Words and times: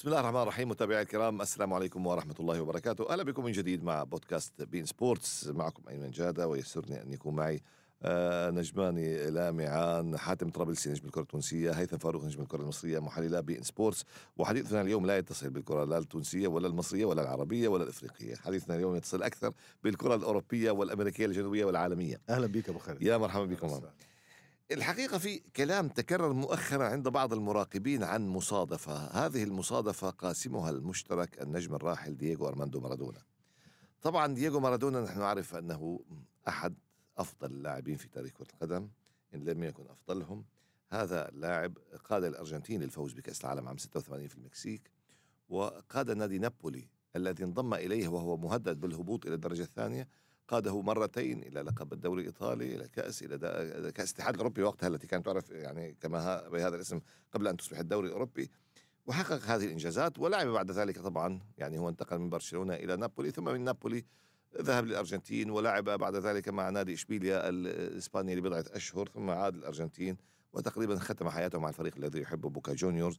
بسم 0.00 0.08
الله 0.08 0.20
الرحمن 0.20 0.42
الرحيم 0.42 0.68
متابعي 0.68 1.02
الكرام 1.02 1.40
السلام 1.40 1.72
عليكم 1.72 2.06
ورحمة 2.06 2.34
الله 2.40 2.60
وبركاته. 2.60 3.10
أهلا 3.10 3.22
بكم 3.22 3.44
من 3.44 3.52
جديد 3.52 3.84
مع 3.84 4.04
بودكاست 4.04 4.62
beIN 4.62 4.84
Sports. 4.84 5.48
معكم 5.48 5.82
أيمن 5.88 6.10
جادة 6.10 6.48
ويسرني 6.48 7.02
أن 7.02 7.12
يكون 7.12 7.36
معي 7.36 7.62
آه 8.02 8.50
نجمان 8.50 8.98
لامعان 9.14 10.18
حاتم 10.18 10.50
طرابلسي 10.50 10.90
نجم 10.90 11.06
الكرة 11.06 11.22
التونسية 11.22 11.70
هيثم 11.70 11.98
فاروق 11.98 12.24
نجم 12.24 12.42
الكرة 12.42 12.62
المصرية 12.62 12.98
محللا 12.98 13.40
beIN 13.40 13.62
Sports. 13.62 14.04
وحديثنا 14.36 14.80
اليوم 14.80 15.06
لا 15.06 15.18
يتصل 15.18 15.50
بالكرة 15.50 15.84
لا 15.84 15.98
التونسية 15.98 16.48
ولا 16.48 16.66
المصرية 16.66 17.04
ولا 17.04 17.22
العربية 17.22 17.68
ولا 17.68 17.84
الإفريقية. 17.84 18.34
حديثنا 18.34 18.74
اليوم 18.76 18.96
يتصل 18.96 19.22
أكثر 19.22 19.52
بالكرة 19.84 20.14
الأوروبية 20.14 20.70
والأمريكية 20.70 21.26
الجنوبية 21.26 21.64
والعالمية. 21.64 22.20
أهلا 22.28 22.46
بك 22.46 22.68
أبو 22.68 22.78
خالد. 22.78 23.02
يا 23.02 23.16
مرحبا 23.16 23.44
بكم. 23.44 23.80
الحقيقة 24.72 25.18
في 25.18 25.38
كلام 25.38 25.88
تكرر 25.88 26.32
مؤخرا 26.32 26.84
عند 26.84 27.08
بعض 27.08 27.32
المراقبين 27.32 28.02
عن 28.02 28.28
مصادفة. 28.28 29.26
هذه 29.26 29.42
المصادفة 29.44 30.10
قاسمها 30.10 30.70
المشترك 30.70 31.42
النجم 31.42 31.74
الراحل 31.74 32.16
دييغو 32.16 32.48
أرماندو 32.48 32.80
مارادونا. 32.80 33.22
طبعا 34.02 34.34
دييغو 34.34 34.60
مارادونا 34.60 35.00
نحن 35.00 35.18
نعرف 35.18 35.54
أنه 35.54 36.00
أحد 36.48 36.74
أفضل 37.18 37.50
اللاعبين 37.50 37.96
في 37.96 38.08
تاريخ 38.08 38.32
كرة 38.32 38.46
القدم. 38.54 38.88
إن 39.34 39.44
لم 39.44 39.62
يكن 39.62 39.86
أفضلهم 39.86 40.44
هذا 40.88 41.28
اللاعب 41.28 41.78
قاد 42.04 42.24
الأرجنتين 42.24 42.82
للفوز 42.82 43.12
بكأس 43.12 43.40
العالم 43.44 43.68
عام 43.68 43.78
86 43.78 44.28
في 44.28 44.36
المكسيك 44.36 44.90
وقاد 45.48 46.10
نادي 46.10 46.38
نابولي 46.38 46.88
الذي 47.16 47.44
انضم 47.44 47.74
إليه 47.74 48.08
وهو 48.08 48.36
مهدد 48.36 48.80
بالهبوط 48.80 49.26
إلى 49.26 49.34
الدرجة 49.34 49.62
الثانية. 49.62 50.08
قاده 50.50 50.82
مرتين 50.82 51.42
إلى 51.42 51.60
لقب 51.60 51.92
الدوري 51.92 52.20
الإيطالي 52.20 52.74
إلى 52.74 52.88
كأس 52.88 53.22
إلى 53.22 53.38
كأس 53.92 54.10
الاتحاد 54.10 54.34
الأوروبي 54.34 54.62
وقتها 54.62 54.86
التي 54.88 55.06
كانت 55.06 55.26
تعرف 55.26 55.50
يعني 55.50 55.96
كما 56.00 56.48
بهذا 56.48 56.76
الاسم 56.76 57.00
قبل 57.32 57.48
أن 57.48 57.56
تصبح 57.56 57.78
الدوري 57.78 58.08
الأوروبي. 58.08 58.50
وحقق 59.06 59.42
هذه 59.42 59.64
الإنجازات 59.64 60.18
ولعب 60.18 60.46
بعد 60.46 60.70
ذلك 60.70 60.98
طبعا 60.98 61.40
يعني 61.58 61.78
هو 61.78 61.88
انتقل 61.88 62.18
من 62.18 62.30
برشلونة 62.30 62.74
إلى 62.74 62.96
نابولي 62.96 63.30
ثم 63.30 63.44
من 63.44 63.60
نابولي 63.60 64.04
ذهب 64.60 64.86
للأرجنتين 64.86 65.50
ولعب 65.50 65.84
بعد 65.84 66.16
ذلك 66.16 66.48
مع 66.48 66.70
نادي 66.70 66.94
إشبيليا 66.94 67.48
الإسباني 67.48 68.34
لبضعة 68.34 68.64
أشهر 68.70 69.08
ثم 69.08 69.30
عاد 69.30 69.56
للأرجنتين 69.56 70.16
وتقريبا 70.52 70.98
ختم 70.98 71.28
حياته 71.28 71.58
مع 71.58 71.68
الفريق 71.68 71.96
الذي 71.96 72.20
يحبه 72.20 72.48
بوكا 72.48 72.74
جونيورز 72.74 73.18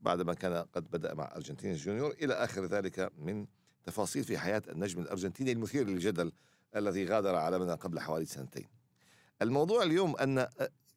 بعدما 0.00 0.34
كان 0.34 0.64
قد 0.74 0.90
بدأ 0.90 1.14
مع 1.14 1.32
أرجنتين 1.36 1.74
جونيور. 1.74 2.10
إلى 2.10 2.34
آخر 2.34 2.64
ذلك 2.64 3.12
من 3.18 3.46
تفاصيل 3.84 4.24
في 4.24 4.38
حياة 4.38 4.62
النجم 4.68 5.00
الأرجنتيني 5.00 5.52
المثير 5.52 5.86
للجدل 5.86 6.32
الذي 6.76 7.06
غادر 7.06 7.34
عالمنا 7.34 7.74
قبل 7.74 8.00
حوالي 8.00 8.24
سنتين. 8.24 8.68
الموضوع 9.42 9.82
اليوم 9.82 10.16
أن 10.16 10.48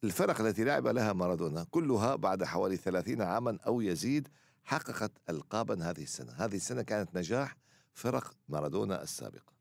الفرق 0.04 0.40
التي 0.40 0.64
لعب 0.64 0.86
لها 0.86 1.12
مارادونا 1.12 1.66
كلها 1.70 2.16
بعد 2.16 2.44
حوالي 2.44 2.76
30 2.76 3.22
عاما 3.22 3.58
أو 3.66 3.80
يزيد 3.80 4.28
حققت 4.64 5.12
القابا 5.30 5.90
هذه 5.90 6.02
السنة، 6.02 6.32
هذه 6.32 6.56
السنة 6.56 6.82
كانت 6.82 7.16
نجاح 7.16 7.56
فرق 7.92 8.34
مارادونا 8.48 9.02
السابقه. 9.02 9.52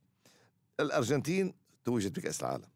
الأرجنتين 0.79 1.53
توجت 1.83 2.19
بكأس 2.19 2.41
العالم. 2.41 2.67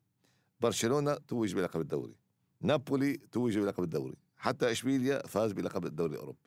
برشلونة 0.62 1.14
توج 1.14 1.56
بلقب 1.56 1.82
الدوري. 1.82 2.16
نابولي 2.62 3.18
توج 3.32 3.58
بلقب 3.58 3.84
الدوري، 3.84 4.18
حتى 4.38 4.72
إشبيليا 4.72 5.28
فاز 5.28 5.52
بلقب 5.52 5.86
الدوري 5.86 6.14
الأوروبي. 6.14 6.40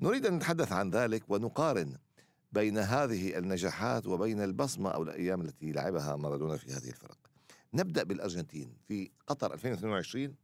نريد 0.00 0.26
أن 0.26 0.34
نتحدث 0.34 0.72
عن 0.72 0.90
ذلك 0.90 1.30
ونقارن 1.30 1.96
بين 2.52 2.78
هذه 2.78 3.38
النجاحات 3.38 4.06
وبين 4.06 4.42
البصمة 4.42 4.90
أو 4.90 5.02
الأيام 5.02 5.40
التي 5.40 5.72
لعبها 5.72 6.16
مارادونا 6.16 6.56
في 6.56 6.72
هذه 6.72 6.88
الفرق. 6.88 7.18
نبدأ 7.74 8.02
بالأرجنتين. 8.02 8.76
في 8.88 9.10
قطر 9.26 9.54
2022 9.54 10.34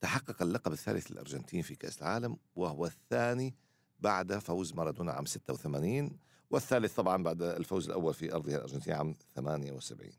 تحقق 0.00 0.42
اللقب 0.42 0.72
الثالث 0.72 1.10
للأرجنتين 1.10 1.62
في 1.62 1.74
كأس 1.74 1.98
العالم 1.98 2.36
وهو 2.56 2.86
الثاني 2.86 3.54
بعد 4.00 4.38
فوز 4.38 4.72
مارادونا 4.72 5.12
عام 5.12 5.26
86 5.26 6.18
والثالث 6.50 6.94
طبعا 6.94 7.22
بعد 7.22 7.42
الفوز 7.42 7.86
الأول 7.86 8.14
في 8.14 8.34
أرضها 8.34 8.56
الأرجنتين 8.56 8.94
عام 8.94 9.16
78 9.34 10.12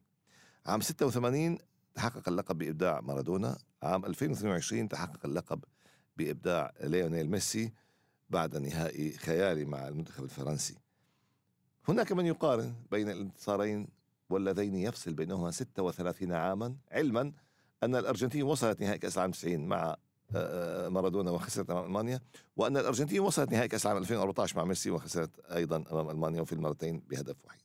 عام 0.65 0.81
86 0.81 1.57
تحقق 1.95 2.29
اللقب 2.29 2.57
بإبداع 2.57 3.01
مارادونا. 3.01 3.57
عام 3.83 4.05
2022 4.05 4.89
تحقق 4.89 5.25
اللقب 5.25 5.63
بإبداع 6.17 6.73
ليونيل 6.83 7.29
ميسي. 7.29 7.73
بعد 8.29 8.57
نهائي 8.57 9.11
خيالي 9.11 9.65
مع 9.65 9.87
المنتخب 9.87 10.23
الفرنسي. 10.23 10.75
هناك 11.87 12.11
من 12.11 12.25
يقارن 12.25 12.73
بين 12.91 13.09
الانتصارين 13.09 13.87
واللذين 14.29 14.75
يفصل 14.75 15.13
بينهما 15.13 15.51
36 15.51 16.31
عاما 16.31 16.75
علما 16.91 17.31
أن 17.83 17.95
الأرجنتين 17.95 18.43
وصلت 18.43 18.81
نهائي 18.81 18.97
كأس 18.97 19.17
العالم 19.17 19.31
90 19.31 19.67
مع 19.67 19.95
آه، 20.35 20.89
مارادونا 20.89 21.31
وخسرت 21.31 21.69
أمام 21.69 21.85
ألمانيا 21.85 22.19
وأن 22.55 22.77
الأرجنتين 22.77 23.19
وصلت 23.19 23.51
نهائي 23.51 23.67
كأس 23.67 23.85
العالم 23.85 24.01
2014 24.01 24.57
مع 24.57 24.63
ميسي 24.63 24.91
وخسرت 24.91 25.39
أيضا 25.39 25.83
أمام 25.91 26.09
ألمانيا 26.09 26.41
وفي 26.41 26.53
المرتين 26.53 26.99
بهدف 26.99 27.35
وحيد. 27.45 27.64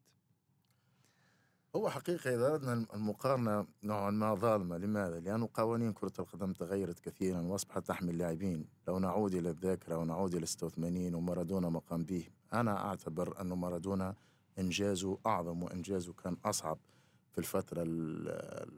هو 1.77 1.91
حقيقة 1.91 2.35
إذا 2.35 2.47
أردنا 2.53 2.73
المقارنة 2.95 3.67
نوعا 3.83 4.11
ما 4.11 4.35
ظالمة. 4.35 4.77
لماذا؟ 4.79 5.21
لأن 5.21 5.47
قوانين 5.47 5.93
كرة 5.93 6.13
القدم 6.19 6.53
تغيرت 6.53 7.01
كثيرا 7.01 7.41
وأصبحت 7.41 7.87
تحمل 7.89 8.19
لاعبين 8.19 8.65
لو 8.89 8.99
نعود 8.99 9.35
إلى 9.35 9.51
الذاكرة 9.51 9.97
ونعود 9.97 10.35
إلى 10.35 10.47
86 10.47 11.15
ومارادونا 11.15 11.69
ما 11.69 11.79
قام 11.79 12.05
به 12.05 12.29
أنا 12.53 12.87
أعتبر 12.87 13.41
أن 13.41 13.47
مارادونا 13.53 14.15
إنجازه 14.59 15.19
أعظم 15.27 15.63
وإنجازه 15.63 16.13
كان 16.13 16.37
أصعب 16.45 16.79
في 17.33 17.39
الفترة 17.39 17.83
ال- 17.83 18.29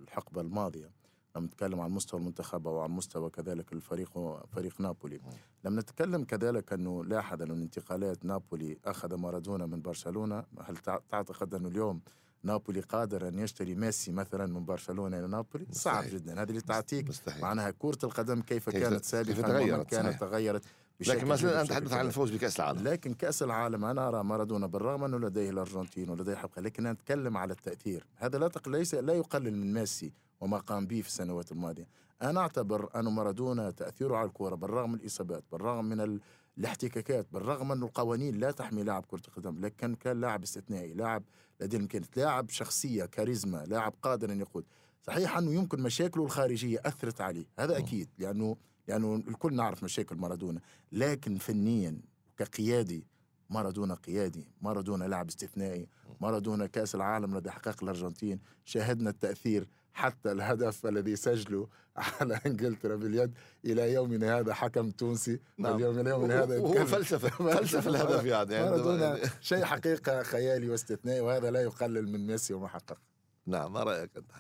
الحقبة 0.02 0.40
الماضية. 0.40 0.90
لما 1.36 1.46
نتكلم 1.46 1.80
عن 1.80 1.90
مستوى 1.90 2.20
المنتخب 2.20 2.66
أو 2.68 2.80
عن 2.80 2.90
مستوى 2.90 3.30
كذلك 3.30 3.72
الفريق 3.72 4.10
فريق 4.46 4.80
نابولي. 4.80 5.20
لما 5.64 5.80
نتكلم 5.80 6.24
كذلك 6.24 6.72
أنه 6.72 7.04
لاحظ 7.04 7.42
أن 7.42 7.50
انتقالات 7.50 8.24
نابولي 8.24 8.78
أخذ 8.84 9.14
مارادونا 9.14 9.66
من 9.66 9.82
برشلونة. 9.82 10.44
هل 10.64 10.76
تع- 10.76 11.00
تعتقد 11.10 11.54
أنه 11.54 11.68
اليوم 11.68 12.00
نابولي 12.44 12.80
قادر 12.80 13.28
أن 13.28 13.38
يشتري 13.38 13.74
ميسي 13.74 14.12
مثلا 14.12 14.46
من 14.46 14.64
برشلونة 14.64 15.18
إلى 15.18 15.26
نابولي 15.28 15.66
صعب 15.72 15.96
مستحيل. 16.04 16.18
جدا 16.20 16.42
هذه 16.42 16.48
اللي 16.50 16.60
تعطيك 16.60 17.08
مستحيل 17.08 17.42
معناها 17.42 17.70
كرة 17.70 17.98
القدم 18.04 18.40
كيف, 18.40 18.70
كيف- 18.70 18.82
كانت 18.82 18.94
كيف 18.94 19.06
سابقا 19.06 19.32
تغيرت، 19.42 19.74
وما 19.74 19.82
كانت 19.84 20.06
صحيح. 20.06 20.18
تغيرت 20.20 20.62
بشكل 21.00 21.18
لكن 21.18 21.28
بشكل 21.28 21.62
نتحدث 21.62 21.92
عن. 21.92 22.06
الفوز 22.06 22.30
بكأس 22.30 22.60
العالم 22.60 22.88
لكن 22.88 23.14
كأس 23.14 23.42
العالم 23.42 23.84
أنا 23.84 24.08
أرى 24.08 24.24
مارادونا 24.24 24.66
بالرغم 24.66 25.04
أنه 25.04 25.18
لديه 25.18 25.50
الأرجنتين 25.50 26.10
ولديه 26.10 26.34
حقه 26.34 26.62
لكن 26.62 26.86
أنا 26.86 26.94
أتكلم 26.98 27.36
على 27.36 27.52
التأثير 27.52 28.06
هذا 28.16 28.38
لا 28.38 28.48
تق... 28.48 28.68
ليس 28.68 28.94
لا 28.94 29.12
يقلل 29.14 29.56
من 29.56 29.72
ميسي 29.74 30.12
وما 30.40 30.58
قام 30.58 30.86
به 30.86 31.00
في 31.00 31.08
السنوات 31.08 31.52
الماضية 31.52 31.86
أنا 32.22 32.40
أعتبر 32.40 32.88
أن 32.96 33.04
مارادونا 33.04 33.70
تأثيره 33.70 34.16
على 34.16 34.28
الكرة 34.28 34.54
بالرغم 34.54 34.92
من 34.92 34.98
الإصابات 35.00 35.44
بالرغم 35.52 35.84
من 35.84 36.00
ال... 36.00 36.20
الاحتكاكات 36.58 37.26
بالرغم 37.32 37.72
أن 37.72 37.82
القوانين 37.82 38.38
لا 38.38 38.50
تحمي 38.50 38.82
لاعب 38.82 39.04
كرة 39.08 39.22
القدم 39.28 39.60
لكن 39.64 39.94
كان 39.94 40.20
لاعب 40.20 40.42
استثنائي 40.42 40.94
لاعب 40.94 41.22
لديه 41.62 41.76
الإمكانيات 41.76 42.16
لاعب 42.16 42.50
شخصية 42.50 43.04
كاريزما 43.04 43.64
لاعب 43.66 43.94
قادر 44.02 44.32
أن 44.32 44.40
يقود. 44.40 44.64
صحيح 45.02 45.36
أنه 45.36 45.52
يمكن 45.54 45.80
مشاكله 45.80 46.24
الخارجية 46.24 46.80
أثرت 46.84 47.20
عليه. 47.20 47.44
هذا 47.58 47.78
مم. 47.78 47.84
أكيد 47.84 48.08
لأنه 48.18 48.56
لأنه 48.88 49.14
الكل 49.14 49.54
نعرف 49.54 49.84
مشاكل 49.84 50.16
مارادونا. 50.16 50.60
لكن 50.92 51.38
فنيا 51.38 52.00
كقيادي 52.36 53.06
مارادونا 53.50 53.94
قيادي 53.94 54.48
مارادونا 54.62 55.04
لاعب 55.04 55.28
استثنائي 55.28 55.88
مارادونا 56.20 56.66
كأس 56.66 56.94
العالم 56.94 57.36
الذي 57.36 57.50
حقق 57.50 57.82
الأرجنتين 57.82 58.40
شاهدنا 58.64 59.10
التأثير 59.10 59.68
حتى 59.92 60.32
الهدف 60.32 60.86
الذي 60.86 61.16
سجله 61.16 61.68
على 62.20 62.40
إنجلترا 62.46 62.96
باليد 62.96 63.34
إلى 63.64 63.92
يومنا 63.92 64.38
هذا 64.38 64.54
حكم 64.54 64.90
تونسي 64.90 65.40
نعم. 65.58 65.72
واليوم 65.72 65.98
إلى 65.98 66.10
يومنا 66.10 66.42
هذا 66.42 66.58
وهو 66.58 66.70
يتكلم. 66.72 66.86
فلسفة 66.86 67.28
فلسفة 67.56 67.90
الهدف 67.90 68.24
يعني 68.24 68.50
مارادونا 68.50 69.18
شيء 69.40 69.64
حقيقة 69.64 70.22
خيالي 70.22 70.68
واستثنائي 70.68 71.20
وهذا 71.20 71.50
لا 71.50 71.62
يقلل 71.62 72.08
من 72.08 72.26
ميسي 72.26 72.54
وما 72.54 72.68
حقق 72.68 72.98
نعم 73.46 73.72
ما 73.72 73.82
رأيك 73.82 74.16
أنت؟ 74.16 74.32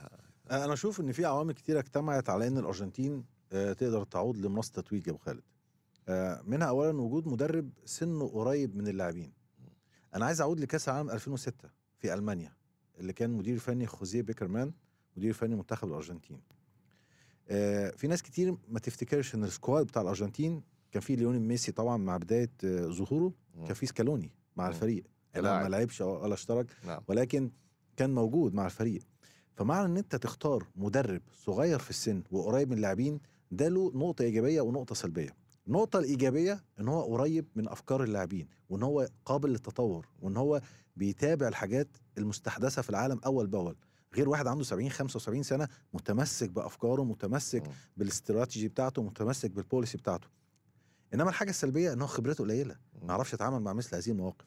أنا 0.50 0.72
أشوف 0.72 1.00
إن 1.00 1.12
في 1.12 1.24
عوامل 1.24 1.54
كتيرة 1.54 1.78
اجتمعت 1.78 2.30
على 2.30 2.46
إن 2.46 2.58
الأرجنتين 2.58 3.24
آه، 3.52 3.72
تقدر 3.72 4.04
تعود 4.04 4.36
لمنصة 4.36 4.72
تتويج 4.72 5.06
يا 5.06 5.12
أبو 5.12 5.18
خالد. 5.18 5.42
آه، 6.08 6.42
منها 6.44 6.68
اولا 6.68 7.00
وجود 7.00 7.28
مدرب 7.28 7.70
سنه 7.84 8.28
قريب 8.28 8.76
من 8.76 8.88
اللاعبين. 8.88 9.32
أنا 10.14 10.26
عايز 10.26 10.40
أعود 10.40 10.60
لكأس 10.60 10.88
العالم 10.88 11.10
2006 11.10 11.70
في 11.98 12.14
ألمانيا 12.14 12.52
اللي 12.98 13.12
كان 13.12 13.30
مدير 13.30 13.58
فني 13.58 13.86
خوزيه 13.86 14.22
بيكرمان. 14.22 14.72
مدير 15.16 15.32
فني 15.32 15.56
منتخب 15.56 15.88
الأرجنتين. 15.88 16.40
آه، 17.48 17.90
في 17.90 18.06
ناس 18.08 18.22
كتير 18.22 18.56
ما 18.68 18.78
تفتكرش 18.78 19.34
إن 19.34 19.44
ال 19.44 19.51
squad 19.51 19.86
بتاع 19.86 20.02
الأرجنتين 20.02 20.62
كان 20.92 21.00
فيه 21.02 21.16
ليونيل 21.16 21.42
ميسي 21.42 21.72
طبعا 21.72 21.96
مع 21.96 22.16
بداية 22.16 22.50
آه، 22.64 22.86
ظهوره 22.86 23.32
كان 23.64 23.74
فيه 23.74 23.86
سكالوني 23.86 24.30
مع. 24.56 24.68
الفريق. 24.68 25.04
لا. 25.34 25.62
ما 25.62 25.68
لعبش 25.68 26.00
ولا 26.00 26.34
اشترك 26.34 26.66
نعم. 26.86 27.00
ولكن 27.08 27.50
كان 27.96 28.14
موجود 28.14 28.54
مع 28.54 28.66
الفريق. 28.66 29.02
فمعنى 29.54 29.86
إن 29.86 29.96
أنت 29.96 30.16
تختار 30.16 30.66
مدرب 30.76 31.22
صغير 31.44 31.78
في 31.78 31.90
السن 31.90 32.22
وقريب 32.30 32.70
من 32.70 32.76
اللاعبين 32.76 33.20
ده 33.50 33.68
له 33.68 33.92
نقطة 33.94 34.22
إيجابية 34.22 34.60
ونقطة 34.60 34.94
سلبية. 34.94 35.30
النقطة 35.66 35.98
الإيجابية 35.98 36.64
إن 36.80 36.88
هو 36.88 37.02
قريب 37.16 37.46
من 37.56 37.68
أفكار 37.68 38.02
اللاعبين 38.04 38.48
وإن 38.70 38.82
هو 38.82 39.08
قابل 39.24 39.50
للتطور 39.50 40.06
وإن 40.20 40.36
هو 40.36 40.60
بيتابع 40.96 41.48
الحاجات 41.48 41.88
المستحدثة 42.18 42.82
في 42.82 42.90
العالم 42.90 43.20
أول 43.26 43.46
بأول. 43.46 43.76
غير 44.16 44.28
واحد 44.28 44.46
عنده 44.46 44.64
70 44.64 44.90
75 44.90 45.42
سنة 45.42 45.68
متمسك 45.92 46.50
بأفكاره 46.50 47.02
متمسك. 47.04 47.62
بالاستراتيجي 47.96 48.68
بتاعته 48.68 49.02
متمسك 49.02 49.50
بالبوليسي 49.50 49.98
بتاعته. 49.98 50.28
إنما 51.14 51.30
الحاجة 51.30 51.50
السلبية 51.50 51.92
إن 51.92 52.00
هو 52.00 52.06
خبرته 52.06 52.44
قليلة. 52.44 52.76
ما 53.02 53.08
يعرفش 53.08 53.34
يتعامل 53.34 53.60
مع 53.60 53.72
مثل 53.72 53.96
هذه 53.96 54.10
المواقف. 54.10 54.46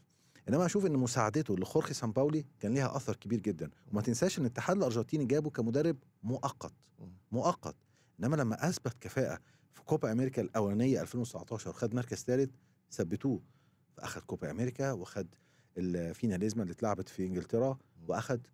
إنما 0.49 0.65
أشوف 0.65 0.85
إن 0.85 0.93
مساعدته 0.93 1.57
لخورخي 1.57 1.93
سامباولي 1.93 2.45
كان 2.59 2.73
ليها 2.73 2.95
أثر 2.95 3.15
كبير 3.15 3.39
جدا. 3.39 3.69
وما 3.91 4.01
تنساش 4.01 4.39
إن 4.39 4.45
الاتحاد 4.45 4.77
الأرجنتيني 4.77 5.25
جابه 5.25 5.49
كمدرب 5.49 5.97
مؤقت. 6.23 6.73
مؤقت. 7.31 7.75
إنما 8.19 8.35
لما 8.35 8.69
أثبت 8.69 8.93
كفاءة 9.01 9.39
في 9.73 9.83
كوبا 9.83 10.11
أمريكا 10.11 10.41
الأولانية 10.41 11.01
2019 11.01 11.69
وخد 11.69 11.95
مركز 11.95 12.17
ثالث 12.17 12.49
ثبتوه. 12.91 13.41
فأخد 13.97 14.21
كوبا 14.21 14.51
أمريكا 14.51 14.91
واخد 14.91 15.27
ال 15.77 15.85
Finalissima 15.85 16.63
اللي 16.63 16.73
اتلعبت 16.73 17.09
في 17.09 17.25
إنجلترا 17.25 17.77
وأخد 18.07 18.47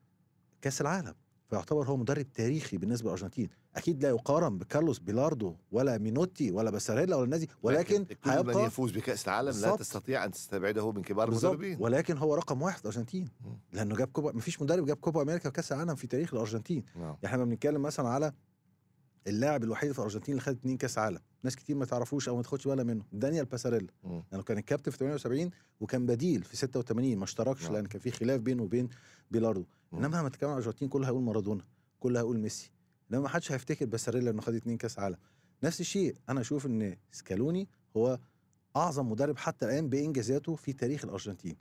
كأس 0.61 0.81
العالم. 0.81 1.13
فيعتبر 1.49 1.85
هو 1.85 1.97
مدرب 1.97 2.31
تاريخي 2.33 2.77
بالنسبة 2.77 3.05
للارجنتين 3.05 3.49
أكيد 3.75 4.03
لا 4.03 4.09
يقارن 4.09 4.57
بكارلوس 4.57 4.99
بيلاردو 4.99 5.55
ولا 5.71 5.97
مينوتي 5.97 6.51
ولا 6.51 6.71
باساريلا 6.71 7.15
ولا 7.15 7.25
الناس 7.25 7.39
دي 7.39 7.49
ولكن 7.63 8.03
كل 8.05 8.15
من 8.25 8.31
هيبقى 8.31 8.65
يفوز 8.65 8.91
بكأس 8.91 9.25
العالم 9.25 9.61
لا. 9.61 9.75
تستطيع 9.75 10.25
أن 10.25 10.31
تستبعده 10.31 10.91
من 10.91 11.01
كبار 11.01 11.29
المدربين. 11.29 11.77
ولكن 11.79 12.17
هو 12.17 12.35
رقم 12.35 12.61
واحد 12.61 12.77
في 12.77 12.81
الارجنتين. 12.81 13.29
لأنه 13.73 13.95
جاب 13.95 14.07
كوبا 14.07 14.31
مفيش 14.31 14.61
مدرب 14.61 14.85
جاب 14.85 14.97
كوبا 14.97 15.21
أمريكا 15.21 15.49
وكأس 15.49 15.71
العالم 15.71 15.95
في 15.95 16.07
تاريخ 16.07 16.33
الأرجنتين. 16.33 16.83
نعم. 16.95 17.15
إحنا 17.25 17.37
ما 17.37 17.45
بنتكلم 17.45 17.81
مثلا 17.81 18.09
على 18.09 18.33
اللاعب 19.27 19.63
الوحيد 19.63 19.91
في 19.91 19.99
الأرجنتين 19.99 20.33
اللي 20.33 20.41
خد 20.41 20.51
اتنين 20.55 20.77
كاس 20.77 20.97
عالم. 20.97 21.19
ناس 21.43 21.55
كتير 21.55 21.75
ما 21.75 21.85
تعرفوش 21.85 22.29
أو 22.29 22.35
ما 22.35 22.43
تاخدش 22.43 22.67
بالها 22.67 22.83
منه. 22.83 23.03
دانيال 23.13 23.45
باساريلا. 23.45 23.87
لأنه 24.31 24.43
كان 24.43 24.57
الكابتن 24.57 24.91
في 24.91 24.97
78 24.97 25.51
وكان 25.79 26.05
بديل 26.05 26.43
في 26.43 26.57
86 26.57 27.17
ما 27.17 27.23
اشتركش 27.23 27.63
نعم. 27.63 27.73
لأن 27.73 27.85
كان 27.85 28.01
في 28.01 28.11
خلاف 28.11 28.41
بينه 28.41 28.63
وبين 28.63 28.89
بيلاردو. 29.31 29.65
إنما 29.93 30.17
لما 30.17 30.29
تتكلم 30.29 30.49
عن 30.49 30.57
الأرجنتين 30.57 30.87
كله 30.87 31.07
هيقول 31.07 31.23
مارادونا 31.23 31.65
كله 31.99 32.19
هيقول 32.19 32.39
ميسي. 32.39 32.71
إنما 33.11 33.21
ما 33.21 33.29
حدش 33.29 33.51
هيفتكر 33.51 33.85
باساريلا 33.85 34.31
إنه 34.31 34.41
خد 34.41 34.53
اتنين 34.53 34.77
كاس 34.77 34.99
عالم. 34.99 35.17
نفس 35.63 35.81
الشيء 35.81 36.15
أنا 36.29 36.41
أشوف 36.41 36.65
إن 36.65 36.97
سكالوني 37.11 37.67
هو 37.97 38.19
أعظم 38.75 39.09
مدرب 39.09 39.37
حتى 39.37 39.65
الآن 39.65 39.89
بإنجازاته 39.89 40.55
في 40.55 40.73
تاريخ 40.73 41.03
الأرجنتين. 41.05 41.55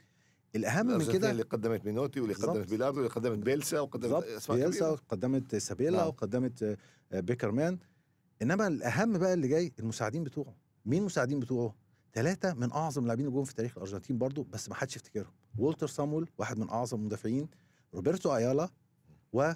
الأهم 0.57 0.87
من 0.87 1.13
كده 1.13 1.31
اللي 1.31 1.43
قدمت 1.43 1.85
مينوتي 1.85 2.21
واللي. 2.21 2.35
قدمت 2.35 2.71
بيلاردو 2.71 2.97
واللي 2.97 3.11
قدمت 3.15 3.39
بيلسا 3.39 3.81
وقدمت 3.81 4.25
بيلسا 4.51 4.87
كبيرة. 4.87 5.01
قدمت 5.09 5.57
سابيلا 5.57 5.99
نعم. 5.99 6.07
وقدمت 6.09 6.63
آه، 7.13 7.21
بيكرمان. 7.21 7.79
إنما 8.43 8.67
الأهم 8.67 9.19
بقى 9.19 9.35
اللي 9.35 9.49
جاي 9.49 9.73
المساعدين 9.79 10.25
بتوعه. 10.25 10.55
مين 10.87 11.01
المساعدين 11.01 11.41
بتوعه؟ 11.41 11.75
ثلاثة 12.15 12.55
من 12.55 12.73
أعظم 12.73 13.03
اللاعبين 13.03 13.27
اللي 13.27 13.39
جم 13.39 13.45
في 13.45 13.55
تاريخ 13.55 13.73
الأرجنتين 13.77 14.19
برضو 14.19 14.43
بس 14.43 14.69
ما 14.69 14.75
حدش 14.75 14.97
يفتكرهم. 14.97 15.33
وولتر 15.59 15.87
سامويل 15.87 16.29
واحد 16.39 16.59
من 16.59 16.69
أعظم 16.71 16.99
المدافعين. 16.99 17.49
روبرتو 17.95 18.37
أيالا 18.37 18.69
و 19.33 19.53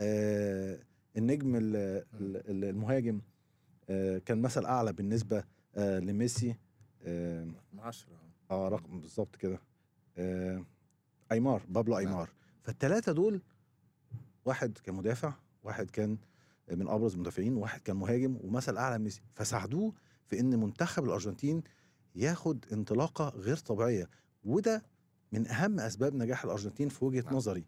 آه، 0.00 0.78
النجم 1.16 1.56
ال- 1.56 1.76
ال- 1.76 2.36
ال- 2.50 2.64
المهاجم 2.64 3.20
آه، 3.90 4.18
كان 4.18 4.42
مثل 4.42 4.64
أعلى 4.64 4.92
بالنسبة 4.92 5.44
آه، 5.74 5.98
لميسي. 5.98 6.56
آه، 7.02 7.48
عشرة. 7.78 8.12
آه 8.50 8.68
رقم 8.68 9.00
بالظبط 9.00 9.36
كده. 9.36 9.60
أيمار 11.32 11.62
بابلو 11.68 11.94
نعم. 11.94 12.06
أيمار. 12.06 12.30
فالثلاثه 12.62 13.12
دول 13.12 13.40
واحد 14.44 14.78
كان 14.78 14.94
مدافع 14.94 15.34
واحد 15.64 15.90
كان 15.90 16.18
من 16.72 16.88
أبرز 16.88 17.14
المدافعين 17.14 17.56
وواحد 17.56 17.80
كان 17.80 17.96
مهاجم 17.96 18.36
ومثل 18.40 18.76
أعلى 18.76 18.98
من 18.98 19.04
ميسي. 19.04 19.22
فساعدوه 19.34 19.92
في 20.26 20.40
إن 20.40 20.60
منتخب 20.60 21.04
الأرجنتين 21.04 21.62
ياخد 22.14 22.64
انطلاقة 22.72 23.28
غير 23.28 23.56
طبيعية. 23.56 24.08
وده 24.44 24.82
من 25.32 25.48
أهم 25.48 25.80
أسباب 25.80 26.14
نجاح 26.14 26.44
الأرجنتين 26.44 26.88
في 26.88 27.04
وجهة 27.04 27.22
نعم. 27.22 27.34
نظري. 27.34 27.64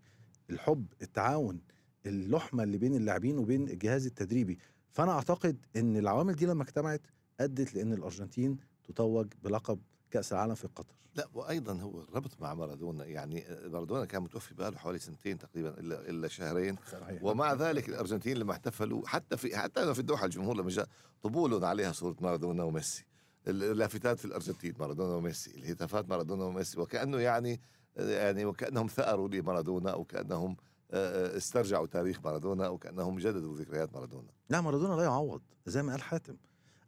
الحب 0.51 0.87
التعاون 1.03 1.61
اللحمة 2.07 2.63
اللي 2.63 2.79
بين 2.79 2.95
اللاعبين 2.95 3.39
وبين 3.39 3.69
الجهاز 3.69 4.07
التدريبي. 4.07 4.59
فأنا 4.91 5.13
أعتقد 5.13 5.57
إن 5.77 5.97
العوامل 5.97 6.35
دي 6.35 6.47
لما 6.47 6.63
اجتمعت 6.63 7.01
أدت 7.41 7.75
لإن 7.75 7.93
الأرجنتين 7.93 8.57
تتوج 8.85 9.27
بلقب 9.45 9.79
كأس 10.15 10.33
العالم 10.33 10.55
في 10.55 10.69
قطر. 10.69 10.95
لا 11.15 11.29
وأيضا 11.35 11.73
هو 11.73 12.01
الربط 12.01 12.41
مع 12.41 12.55
مارادونا 12.55 13.05
يعني 13.05 13.45
مارادونا 13.65 14.05
كان 14.05 14.23
متوفي 14.23 14.55
بقاله 14.55 14.77
حوالي 14.77 14.99
سنتين 14.99 15.39
تقريبا 15.39 15.69
إلا 15.69 16.11
إلا 16.11 16.29
شهرين. 16.29 16.77
صحيح. 16.93 17.25
ومع 17.25 17.53
ذلك 17.53 17.89
الأرجنتين 17.89 18.37
لما 18.37 18.53
احتفلوا 18.53 19.09
حتى 19.09 19.37
في 19.37 19.57
حتى 19.57 19.95
في 19.95 20.01
الدوحة 20.01 20.25
الجمهور 20.25 20.57
لما 20.57 20.69
جاء 20.69 20.87
طبول 21.23 21.65
عليها 21.65 21.93
صورة 21.93 22.17
مارادونا 22.21 22.65
وميسي. 22.65 23.05
اللافتات 23.49 24.19
في 24.19 24.25
الأرجنتين 24.25 24.75
مارادونا 24.79 25.15
وميسي 25.15 25.51
الهتافات 25.51 26.09
مارادونا 26.09 26.45
وميسي 26.45 26.81
وكأنه 26.81 27.19
يعني 27.19 27.61
يعني 27.97 28.45
وكأنهم 28.45 28.87
ثأروا 28.87 29.29
لمارادونا 29.29 29.91
أو 29.91 30.05
كانهم 30.05 30.57
آه، 30.91 31.37
استرجعوا 31.37 31.87
تاريخ 31.87 32.21
مارادونا 32.25 32.67
أو 32.67 32.79
كانهم 32.79 33.19
جددوا 33.19 33.57
ذكريات 33.57 33.95
مارادونا. 33.95 34.29
لا 34.49 34.61
مارادونا 34.61 34.95
لا 34.95 35.03
يعوض 35.03 35.43
زي 35.67 35.83
ما 35.83 35.93
قال 35.93 36.03
حاتم. 36.03 36.37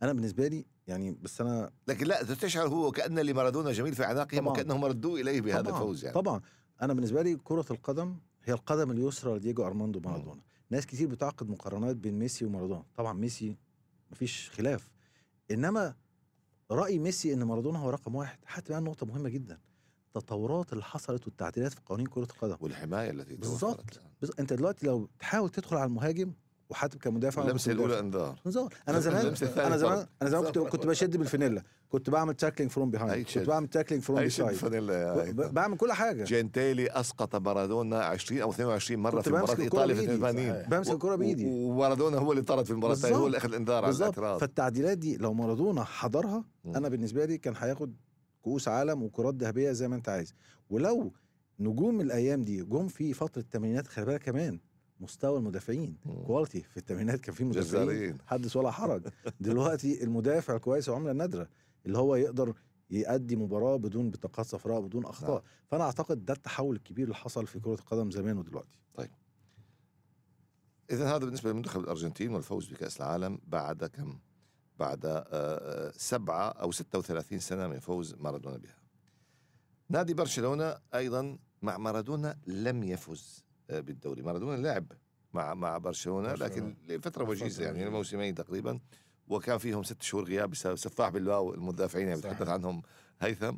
أنا 0.03 0.13
بالنسبة 0.13 0.49
لي 0.49 0.67
يعني 0.87 1.11
بس 1.13 1.41
أنا 1.41 1.71
لكن 1.89 2.07
لا 2.07 2.23
تشعر 2.23 2.69
هو 2.69 2.91
كأن 2.91 3.19
لمارادونا 3.19 3.73
جميل 3.73 3.95
في 3.95 4.05
أعناقهم. 4.05 4.47
وكأنهم 4.47 4.85
ردوا 4.85 5.19
إليه 5.19 5.41
بهذا 5.41 5.71
الفوز 5.71 6.05
يعني. 6.05 6.15
طبعا. 6.15 6.41
أنا 6.83 6.95
بالنسبة 6.95 7.23
لي 7.23 7.37
كرة 7.37 7.67
القدم 7.71 8.17
هي 8.45 8.53
القدم 8.53 8.91
اليسرى 8.91 9.37
لدييجو 9.37 9.67
أرماندو 9.67 10.01
مارادونا. 10.01 10.43
ناس 10.71 10.87
كتير 10.87 11.09
بتعقد 11.09 11.49
مقارنات 11.49 11.97
بين 11.97 12.19
ميسي 12.19 12.45
ومارادونا. 12.45 12.85
طبعا 12.97 13.13
ميسي 13.13 13.57
مفيش 14.11 14.51
خلاف. 14.51 14.89
إنما 15.51 15.95
رأي 16.71 16.99
ميسي 16.99 17.33
إن 17.33 17.43
مارادونا 17.43 17.79
هو 17.79 17.91
رقم 17.91 18.15
واحد 18.15 18.39
حتى 18.45 18.73
بقى 18.73 18.81
نقطة 18.81 19.07
مهمة 19.07 19.29
جدا. 19.29 19.61
التطورات 20.17 20.73
اللي 20.73 20.85
حصلت 20.85 21.27
والتعديلات 21.27 21.73
في 21.73 21.81
قوانين 21.87 22.07
كرة 22.07 22.25
القدم. 22.25 22.57
والحماية 22.61 23.11
التي 23.11 23.37
بالظبط. 23.37 24.01
أنت 24.39 24.53
دلوقتي 24.53 24.87
لو 24.87 25.09
تحاول 25.19 25.51
تدخل 25.51 25.77
على 25.77 25.89
المهاجم 25.89 26.33
وحاتم 26.71 26.99
كمدافع 26.99 27.43
اللمسة 27.43 27.73
الأولى. 27.73 27.99
انذار. 27.99 28.41
انذار. 28.47 28.75
أنا 28.89 29.01
زمان 29.01 29.35
أنا 29.57 29.77
زمان. 29.77 30.07
أنا 30.23 30.31
زمان 30.31 30.45
كنت 30.45 30.59
كنت 30.59 30.87
بشد 30.87 31.17
بالفانيلا 31.17 31.63
كنت 31.89 32.11
بعمل 32.11 32.35
tackling 32.35 32.71
from 32.71 32.97
high 32.97 33.07
behind. 33.07 33.27
كنت 33.27 33.49
بعمل 33.49 33.69
tackling 33.69 34.03
from 34.03 34.19
هيثم. 34.19 34.47
بعمل 35.33 35.77
كل 35.77 35.93
حاجة. 35.93 36.25
جنتيلي 36.25 36.91
أسقط 36.91 37.37
مارادونا 37.37 38.05
20 38.05 38.41
أو 38.41 38.51
22 38.51 39.01
مرة 39.01 39.21
في 39.21 39.31
مباراة 39.31 39.61
إيطاليا 39.61 39.95
في 39.95 40.07
بإيدي. 40.07 40.15
82 40.15 40.53
صحيح. 40.53 40.69
بمسك 40.69 40.93
الكرة 40.93 41.15
بإيدي. 41.15 41.45
ومارادونا 41.47 42.19
هو 42.19 42.33
اللي 42.33 42.43
طرد 42.43 42.65
في 42.65 42.71
المباراة 42.71 42.93
الثانية 42.93 43.17
هو 43.17 43.27
اللي 43.27 43.39
أخذ 43.39 43.49
الإنذار 43.49 43.85
على 43.85 43.97
الأعتراض. 43.97 44.41
فالتعديلات 44.41 44.99
دي 44.99 45.17
لو 45.17 45.35
مارادونا 45.35 45.85
حضرها. 45.85 46.45
أنا 46.67 46.89
بالنسبة 46.89 47.25
لي 47.25 47.39
كان 47.39 47.55
هياخد 47.57 47.95
كؤوس 48.43 48.69
عالم 48.69 49.03
وكرات 49.03 49.35
ذهبية 49.35 49.73
زي 49.73 49.89
ما 49.89 49.97
أنت 49.97 50.09
عايز. 50.09 50.35
ولو 50.71 51.13
نجوم 51.61 52.01
الأيام 52.01 52.43
دي 52.43 52.63
جم 52.63 52.89
في 52.89 53.13
فترة 53.13 53.43
الثمانينات 53.43 53.87
خلي 53.87 54.05
بالك 54.05 54.23
كمان 54.23 54.61
مستوى 55.01 55.39
المدافعين. 55.39 55.97
كواليتي 56.27 56.63
في 56.63 56.77
الثمانينات 56.77 57.21
كان 57.21 57.35
في 57.35 57.45
مدافعين. 57.45 58.19
حدث 58.27 58.57
ولا 58.57 58.71
حرج. 58.71 59.09
دلوقتي 59.41 60.05
المدافع 60.05 60.59
كويس 60.59 60.89
عمله 60.89 61.13
نادرة. 61.13 61.49
اللي 61.87 61.99
هو 61.99 62.17
يقدر 62.17 62.55
يأدي 62.91 63.37
مباراة 63.37 63.77
بدون 63.77 64.11
بطاقات 64.11 64.47
صفراء 64.47 64.81
بدون 64.81 65.05
أخطاء. 65.05 65.31
نعم. 65.31 65.43
فأنا 65.67 65.85
أعتقد 65.85 66.25
ده 66.25 66.35
التحول 66.35 66.77
الكبير 66.77 67.05
اللي 67.05 67.17
حصل 67.17 67.47
في 67.47 67.61
كرة 67.61 67.75
القدم 67.75 68.11
زمان 68.11 68.39
ودلوقتي. 68.39 68.79
إذا 70.91 71.09
هذا 71.09 71.25
بالنسبة 71.25 71.51
لمنتخب 71.51 71.81
الأرجنتين 71.81 72.35
والفوز 72.35 72.69
بكأس 72.69 72.97
العالم 72.97 73.39
بعد 73.47 73.85
كم؟ 73.85 74.19
بعد 74.79 75.07
آه، 75.07 75.25
آه، 75.31 75.93
سبعة 75.97 76.49
أو 76.49 76.73
36 76.73 77.39
سنة 77.39 77.67
من 77.67 77.79
فوز 77.79 78.15
مارادونا 78.15 78.57
بها. 78.57 78.79
نادي 79.89 80.15
برشلونة 80.15 80.77
أيضا 80.95 81.39
مع 81.63 81.79
مارادونا 81.79 82.39
لم 82.47 82.83
يفز. 82.83 83.45
بالدوري 83.71 84.23
مارادونا 84.23 84.63
لعب 84.63 84.93
مع 85.33 85.55
مع 85.55 85.79
برشلونة. 85.79 86.35
لكن 86.35 86.77
لفترة 86.89 87.11
فترة 87.11 87.31
وجيزة 87.31 87.65
يعني. 87.65 87.91
موسمين 87.91 88.35
تقريبا 88.35 88.81
وكان 89.29 89.59
فيهم 89.59 89.83
ست 89.83 90.03
شهور 90.03 90.25
غياب 90.25 90.51
بسبب 90.51 90.77
سفاح 90.77 91.09
بالواو 91.09 91.55
المدافعين 91.55 92.09
يعني. 92.09 92.21
بتحدث 92.21 92.49
عنهم 92.49 92.83
هيثم 93.21 93.57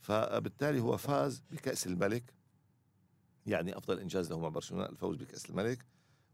فبالتالي 0.00 0.80
هو 0.80 0.96
فاز 0.96 1.42
بكأس 1.50 1.86
الملك 1.86 2.34
يعني 3.46 3.78
أفضل 3.78 4.00
إنجاز 4.00 4.30
له 4.30 4.38
مع 4.38 4.48
برشلونة 4.48 4.86
الفوز 4.86 5.16
بكأس 5.16 5.50
الملك 5.50 5.84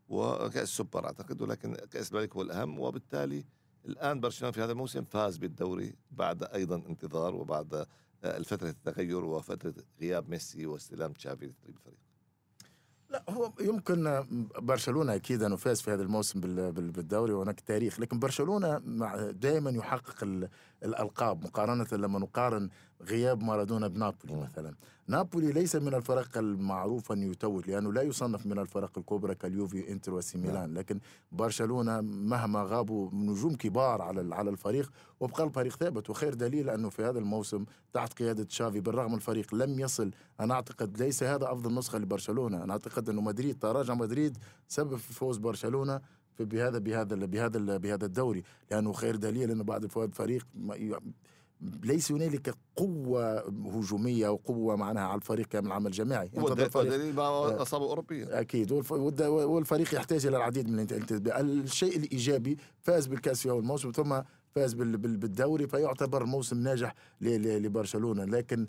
وكأس 0.09 0.69
سوبر 0.69 1.07
أعتقد 1.07 1.43
ولكن 1.43 1.75
كأس 1.75 2.13
الملك 2.13 2.37
هو 2.37 2.43
الأهم 2.43 2.79
وبالتالي 2.79 3.45
الآن 3.85 4.21
برشلونة 4.21 4.53
في 4.53 4.63
هذا 4.63 4.73
الموسم 4.73 5.05
فاز 5.05 5.37
بالدوري 5.37 5.95
بعد 6.11 6.43
أيضا 6.43 6.77
انتظار 6.77 7.35
وبعد 7.35 7.75
آه، 7.75 7.87
الفترة 8.37 8.69
التغير 8.69 9.25
وفترة 9.25 9.75
غياب 10.01 10.29
ميسي 10.29 10.67
واستلام 10.67 11.13
تشافي 11.13 11.47
لتدريب 11.47 11.77
الفريق 11.77 11.99
لا 13.11 13.23
هو 13.29 13.53
يمكن 13.61 14.25
برشلونة 14.59 15.15
أكيد 15.15 15.43
أنه 15.43 15.57
فاز 15.57 15.81
في 15.81 15.91
هذا 15.91 16.03
الموسم 16.03 16.41
بال- 16.41 16.73
بال- 16.73 16.91
بالدوري 16.91 17.33
وهناك 17.33 17.61
تاريخ 17.61 18.01
لكن 18.01 18.19
برشلونة 18.19 18.79
دائما 19.31 19.71
يحقق 19.71 20.49
الألقاب 20.85 21.45
مقارنة 21.45 21.87
لما 21.93 22.19
نقارن 22.19 22.69
غياب 23.03 23.43
مارادونا 23.43 23.89
بنابولي. 23.89 24.43
مثلا. 24.43 24.75
نابولي 25.09 25.53
ليس 25.53 25.77
من 25.77 25.95
الفرق 25.95 26.39
المعروف 26.39 27.13
أن 27.13 27.23
يتوج 27.23 27.71
لأنه 27.71 27.93
لا 27.93 28.03
يصنف 28.03 28.47
من 28.47 28.59
الفرق 28.59 28.99
الكبرى 28.99 29.35
كاليوفي 29.35 29.93
إنتر 29.93 30.15
وسي 30.15 30.39
ميلان 30.39 30.75
لكن 30.75 31.01
برشلونة 31.33 32.01
مهما 32.01 32.63
غابوا 32.63 33.11
نجوم 33.13 33.55
كبار 33.55 34.03
على 34.03 34.35
على 34.35 34.51
الفريق 34.51 34.91
وبقى 35.21 35.45
الفريق 35.45 35.77
ثابت. 35.77 36.11
وخير 36.11 36.35
دليل 36.35 36.71
أنه 36.71 36.89
في 36.89 37.05
هذا 37.05 37.19
الموسم 37.19 37.65
تحت 37.93 38.13
قيادة 38.13 38.47
شافي 38.49 38.81
بالرغم 38.81 39.15
الفريق 39.15 39.55
لم 39.55 39.81
يصل 39.81 40.11
أنا 40.41 40.55
أعتقد 40.55 41.03
ليس 41.03 41.23
هذا 41.23 41.53
أفضل 41.53 41.75
نسخة 41.75 41.99
لبرشلونة. 41.99 42.65
أنا 42.65 42.73
أعتقد 42.73 43.09
أنه 43.09 43.21
مدريد 43.21 43.59
تراجع 43.59 43.95
مدريد 43.95 44.39
سبب 44.69 44.97
في 44.97 45.13
فوز 45.13 45.37
برشلونة. 45.39 46.01
بهذا 46.39 46.79
بهذا 46.79 47.17
بهذا 47.17 47.77
بهذا 47.77 48.07
الدوري 48.07 48.43
لأنه 48.71 48.93
خير 48.93 49.17
دليل 49.17 49.51
انه 49.51 49.65
بعد 49.65 49.87
فوات 49.87 50.15
فريق 50.15 50.47
ليس 51.83 52.13
هنالك 52.13 52.55
قوة 52.77 53.39
هجومية 53.79 54.29
وقوة 54.29 54.77
معناها 54.77 55.05
على 55.05 55.17
الفريق 55.17 55.47
كامل 55.47 55.73
عمل 55.73 55.91
جماعي. 55.91 56.31
والدليل 56.91 57.15
ما 57.15 57.63
أصابه 57.63 57.85
أوروبيا 57.85 58.41
أكيد. 58.41 58.73
والفريق 58.73 59.95
يحتاج 59.95 60.27
إلى 60.27 60.37
العديد 60.37 60.69
من 60.69 60.87
الشيء 61.41 61.97
الإيجابي 61.97 62.59
فاز 62.81 63.07
بالكأس 63.07 63.41
في 63.43 63.51
أول 63.51 63.65
موسم 63.65 63.91
ثم 63.91 64.21
فاز 64.55 64.75
بالدوري 64.75 65.67
فيعتبر 65.67 66.25
موسم 66.25 66.63
ناجح 66.63 66.95
لبرشلونة. 67.21 68.25
لكن 68.25 68.67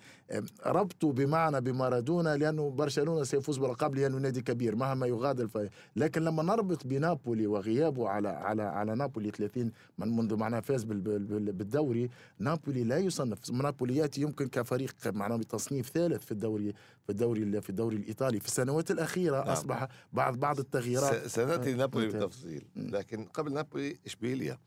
ربطوا 0.65 1.13
بمعنى 1.13 1.61
بمارادونا 1.61 2.37
لأنه 2.37 2.69
برشلونة 2.69 3.23
سيفوز 3.23 3.57
بالالقاب 3.57 3.95
لأنه 3.95 4.17
نادي 4.17 4.41
كبير 4.41 4.75
مهما 4.75 5.07
يغادر 5.07 5.47
في 5.47 5.69
لكن 5.95 6.21
لما 6.21 6.43
نربط 6.43 6.87
بنابولي 6.87 7.47
وغيابه 7.47 8.09
على 8.09 8.29
على 8.29 8.63
على 8.63 8.95
نابولي 8.95 9.31
30 9.31 9.71
من 9.97 10.15
منذ 10.15 10.35
معناه 10.35 10.59
فاز 10.59 10.83
بالدوري 10.83 12.09
نابولي 12.39 12.83
لا 12.83 12.97
يصنف 12.97 13.51
نابولي 13.51 13.95
ياتي 13.95 14.21
يمكن 14.21 14.47
كفريق 14.47 14.95
معناه 15.05 15.35
بتصنيف 15.35 15.89
ثالث 15.89 16.25
في 16.25 16.31
الدوري 16.31 16.73
في 17.03 17.09
الدوري 17.09 17.61
في 17.61 17.69
الدوري 17.69 17.95
الإيطالي. 17.95 18.39
في 18.39 18.45
السنوات 18.45 18.91
الأخيرة 18.91 19.37
نعم. 19.37 19.47
أصبح 19.47 19.87
بعض 20.13 20.37
بعض 20.37 20.59
التغييرات 20.59 21.27
سنأتي 21.27 21.73
نابولي 21.73 22.07
بالتفصيل 22.07 22.63
لكن 22.75 23.25
قبل 23.25 23.53
نابولي 23.53 23.97
إشبيليا. 24.05 24.57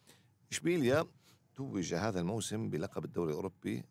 إشبيليا 0.55 1.05
توج 1.55 1.95
هذا 1.95 2.21
الموسم 2.21 2.71
بلقب 2.71 3.05
الدوري 3.05 3.31
الأوروبي 3.31 3.85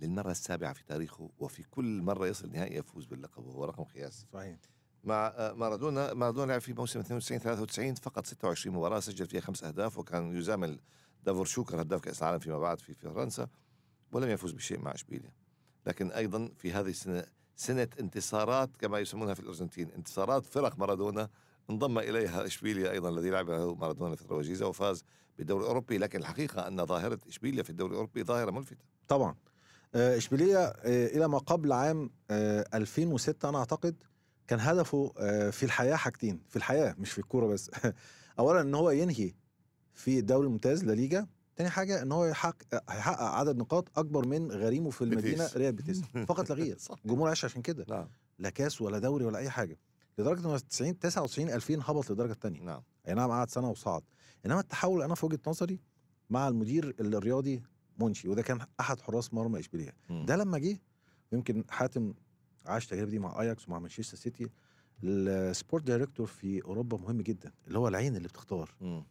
للمرة 0.00 0.30
السابعة 0.30 0.72
في 0.72 0.84
تاريخه 0.84 1.30
وفي 1.38 1.62
كل 1.62 2.02
مرة 2.02 2.26
يصل 2.26 2.50
نهائي 2.52 2.76
يفوز 2.76 3.06
باللقب 3.06 3.46
وهو 3.46 3.64
رقم 3.64 3.84
قياسي. 3.84 4.26
صحيح. 4.32 4.56
مع 5.04 5.26
آه، 5.26 5.52
مارادونا 5.52 6.14
مارادونا 6.14 6.52
لعب 6.52 6.60
في 6.60 6.72
موسم 6.72 7.00
92 7.00 7.38
93 7.38 7.94
فقط 7.94 8.26
26 8.26 8.76
مباراة 8.76 9.00
سجل 9.00 9.26
فيها 9.26 9.40
خمس 9.40 9.64
أهداف 9.64 9.98
وكان 9.98 10.36
يزامل 10.36 10.80
دافور 11.24 11.44
شوكر 11.44 11.82
هداف 11.82 12.00
كأس 12.00 12.22
العالم 12.22 12.38
فيما 12.38 12.58
بعد 12.58 12.80
في 12.80 12.94
فرنسا 12.94 13.48
ولم 14.12 14.28
يفوز 14.28 14.52
بشيء 14.52 14.78
مع 14.80 14.94
إشبيليا. 14.94 15.32
لكن 15.86 16.10
أيضا 16.10 16.50
في 16.56 16.72
هذه 16.72 16.90
السنة 16.90 17.24
سنة 17.56 17.88
انتصارات 18.00 18.76
كما 18.76 18.98
يسمونها 18.98 19.34
في 19.34 19.40
الأرجنتين 19.40 19.90
انتصارات 19.90 20.46
فرق 20.46 20.78
مارادونا 20.78 21.28
انضم 21.70 21.98
إليها 21.98 22.46
إشبيليا 22.46 22.90
أيضا 22.90 23.08
الذي 23.08 23.30
لعبه 23.30 23.74
مارادونا 23.74 24.16
فترة 24.16 24.36
وجيزة 24.36 24.66
وفاز 24.66 25.04
بالدوري 25.38 25.62
الأوروبي. 25.62 25.98
لكن 25.98 26.18
الحقيقة 26.18 26.68
أن 26.68 26.86
ظاهرة 26.86 27.18
إشبيليا 27.28 27.62
في 27.62 27.70
الدوري 27.70 27.90
الأوروبي 27.90 28.24
ظاهرة 28.24 28.50
ملفتة. 28.50 28.84
طبعا. 29.08 29.34
آه، 29.94 30.16
إشبيليا 30.16 30.68
آه، 30.68 31.06
إلى 31.06 31.28
ما 31.28 31.38
قبل 31.38 31.72
عام 31.72 32.10
2006 32.30 33.46
آه، 33.46 33.48
أنا 33.50 33.58
أعتقد 33.58 33.96
كان 34.48 34.60
هدفه 34.60 35.12
في 35.50 35.62
الحياة 35.62 35.96
حاجتين 35.96 36.40
في 36.48 36.56
الحياة 36.56 36.94
مش 36.98 37.12
في 37.12 37.18
الكورة 37.18 37.46
بس. 37.46 37.70
اولا 38.38 38.60
إن 38.60 38.74
هو 38.74 38.90
ينهي 38.90 39.32
في 39.94 40.18
الدوري 40.18 40.46
الممتاز 40.46 40.84
لا 40.84 40.92
ليجا. 40.92 41.26
تاني 41.56 41.70
حاجة 41.70 42.02
إن 42.02 42.12
هو 42.12 42.24
يحقق 42.24 42.90
هيحقق 42.90 43.22
عدد 43.22 43.56
نقاط 43.56 43.98
أكبر 43.98 44.26
من 44.26 44.52
غريمه 44.52 44.90
في 44.90 45.02
المدينة 45.04 45.50
ريال 45.56 45.72
بيتيس. 45.72 46.00
فقط 46.28 46.50
لا 46.50 46.56
غير. 46.56 46.76
الجمهور 47.04 47.28
عاش 47.28 47.44
عشان 47.44 47.62
كده. 47.62 47.86
نعم. 47.88 48.08
لا 48.38 48.50
كاس 48.50 48.80
ولا 48.80 48.98
دوري 48.98 49.24
ولا 49.24 49.38
أي 49.38 49.50
حاجة. 49.50 49.78
لدرجة 50.18 50.54
إن 50.54 50.66
90 50.68 50.98
99 50.98 51.48
2000 51.50 51.74
هبط 51.90 52.10
للدرجه 52.10 52.32
الثانية 52.32 52.60
نعم. 52.62 52.82
اي 53.08 53.14
نعم 53.14 53.30
قعد 53.30 53.50
سنة 53.50 53.70
وصعد. 53.70 54.02
إنما 54.46 54.60
التحول 54.60 55.02
أنا 55.02 55.14
في 55.14 55.26
وجهة 55.26 55.38
نظري 55.46 55.80
مع 56.30 56.48
المدير 56.48 56.94
الرياضي 57.00 57.62
منشي 57.98 58.28
وده 58.28 58.42
كان 58.42 58.60
أحد 58.80 59.00
حراس 59.00 59.34
مرمى 59.34 59.58
إشبيلية. 59.58 59.96
ده 60.10 60.36
لما 60.36 60.58
جه 60.58 60.78
يمكن 61.32 61.64
حاتم 61.70 62.14
عاش 62.66 62.84
التجربه 62.84 63.10
دي 63.10 63.18
مع 63.18 63.40
اياكس 63.40 63.68
ومع 63.68 63.78
مانشستر 63.78 64.16
سيتي 64.16 64.50
ال 65.04 65.17
sport 65.17 65.84
director 65.84 66.26
في 66.26 66.64
أوروبا 66.64 66.96
مهم 66.96 67.20
جدا 67.20 67.52
اللي 67.66 67.78
هو 67.78 67.88
العين 67.88 68.16
اللي 68.16 68.28
بتختار. 68.28 68.74
م. 68.80 69.02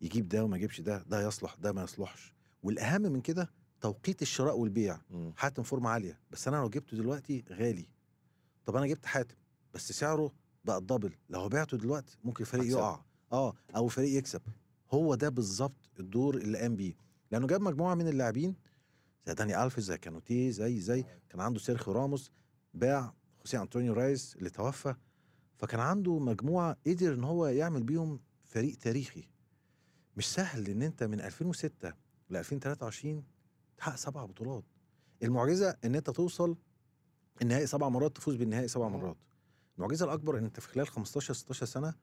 يجيب 0.00 0.28
ده 0.28 0.44
وما 0.44 0.56
يجيبش 0.56 0.80
ده 0.80 1.02
ده 1.02 1.26
يصلح 1.26 1.54
ده 1.54 1.72
ما 1.72 1.82
يصلحش. 1.82 2.34
والأهم 2.62 3.02
من 3.02 3.20
كده 3.20 3.50
توقيت 3.80 4.22
الشراء 4.22 4.58
والبيع. 4.58 4.98
م. 5.10 5.30
حاتم 5.36 5.62
فورمة 5.62 5.90
عالية. 5.90 6.20
بس 6.30 6.48
أنا 6.48 6.56
لو 6.56 6.68
جبته 6.68 6.96
دلوقتي 6.96 7.44
غالي. 7.50 7.86
طب 8.66 8.76
أنا 8.76 8.86
جبت 8.86 9.06
حاتم 9.06 9.34
بس 9.74 9.92
سعره 9.92 10.32
بقى 10.64 10.78
ال 10.78 10.82
double. 10.82 11.12
لو 11.30 11.48
بعته 11.48 11.76
دلوقتي 11.76 12.18
ممكن 12.24 12.44
الفريق 12.44 12.64
يقع. 12.70 13.00
آه 13.32 13.54
أو 13.76 13.86
الفريق 13.86 14.18
يكسب. 14.18 14.42
هو 14.90 15.14
ده 15.14 15.28
بالظبط 15.28 15.90
الدور 16.00 16.36
اللي 16.36 16.58
قام 16.58 16.76
بيه 16.76 16.94
لأنه 17.30 17.46
جاب 17.46 17.60
مجموعة 17.60 17.94
من 17.94 18.08
اللاعبين 18.08 18.54
زي 19.26 19.34
داني 19.34 19.64
الفيز 19.64 19.84
زي 19.84 19.98
كانوتي 19.98 20.52
زي 20.52 20.80
زي 20.80 21.04
كان 21.28 21.40
عنده 21.40 21.58
سيرخيو 21.60 21.94
راموس 21.94 22.30
باع 22.74 23.14
خوسيه 23.38 23.62
أنطونيو 23.62 23.92
رييس 23.92 24.36
اللي 24.36 24.50
توفى. 24.50 24.94
فكان 25.56 25.80
عنده 25.80 26.18
مجموعة 26.18 26.76
قدر 26.86 27.14
إن 27.14 27.24
هو 27.24 27.46
يعمل 27.46 27.82
بيهم 27.82 28.20
فريق 28.44 28.76
تاريخي. 28.76 29.28
مش 30.16 30.32
سهل 30.32 30.68
إن 30.68 30.82
أنت 30.82 31.02
من 31.02 31.20
2006 31.20 31.92
ل 32.30 32.36
2023 32.36 33.24
تحقق 33.78 33.94
سبع 33.96 34.24
بطولات. 34.24 34.64
المعجزة 35.22 35.76
إن 35.84 35.94
أنت 35.94 36.10
توصل 36.10 36.56
النهائي 37.42 37.66
سبع 37.66 37.88
مرات 37.88 38.16
تفوز 38.16 38.36
بالنهائي 38.36 38.68
سبع 38.68 38.88
مرات. 38.88 39.16
المعجزة 39.78 40.04
الأكبر 40.04 40.38
إن 40.38 40.44
أنت 40.44 40.60
في 40.60 40.68
خلال 40.68 40.88
15 40.88 41.34
16 41.34 41.66
سنة 41.66 41.94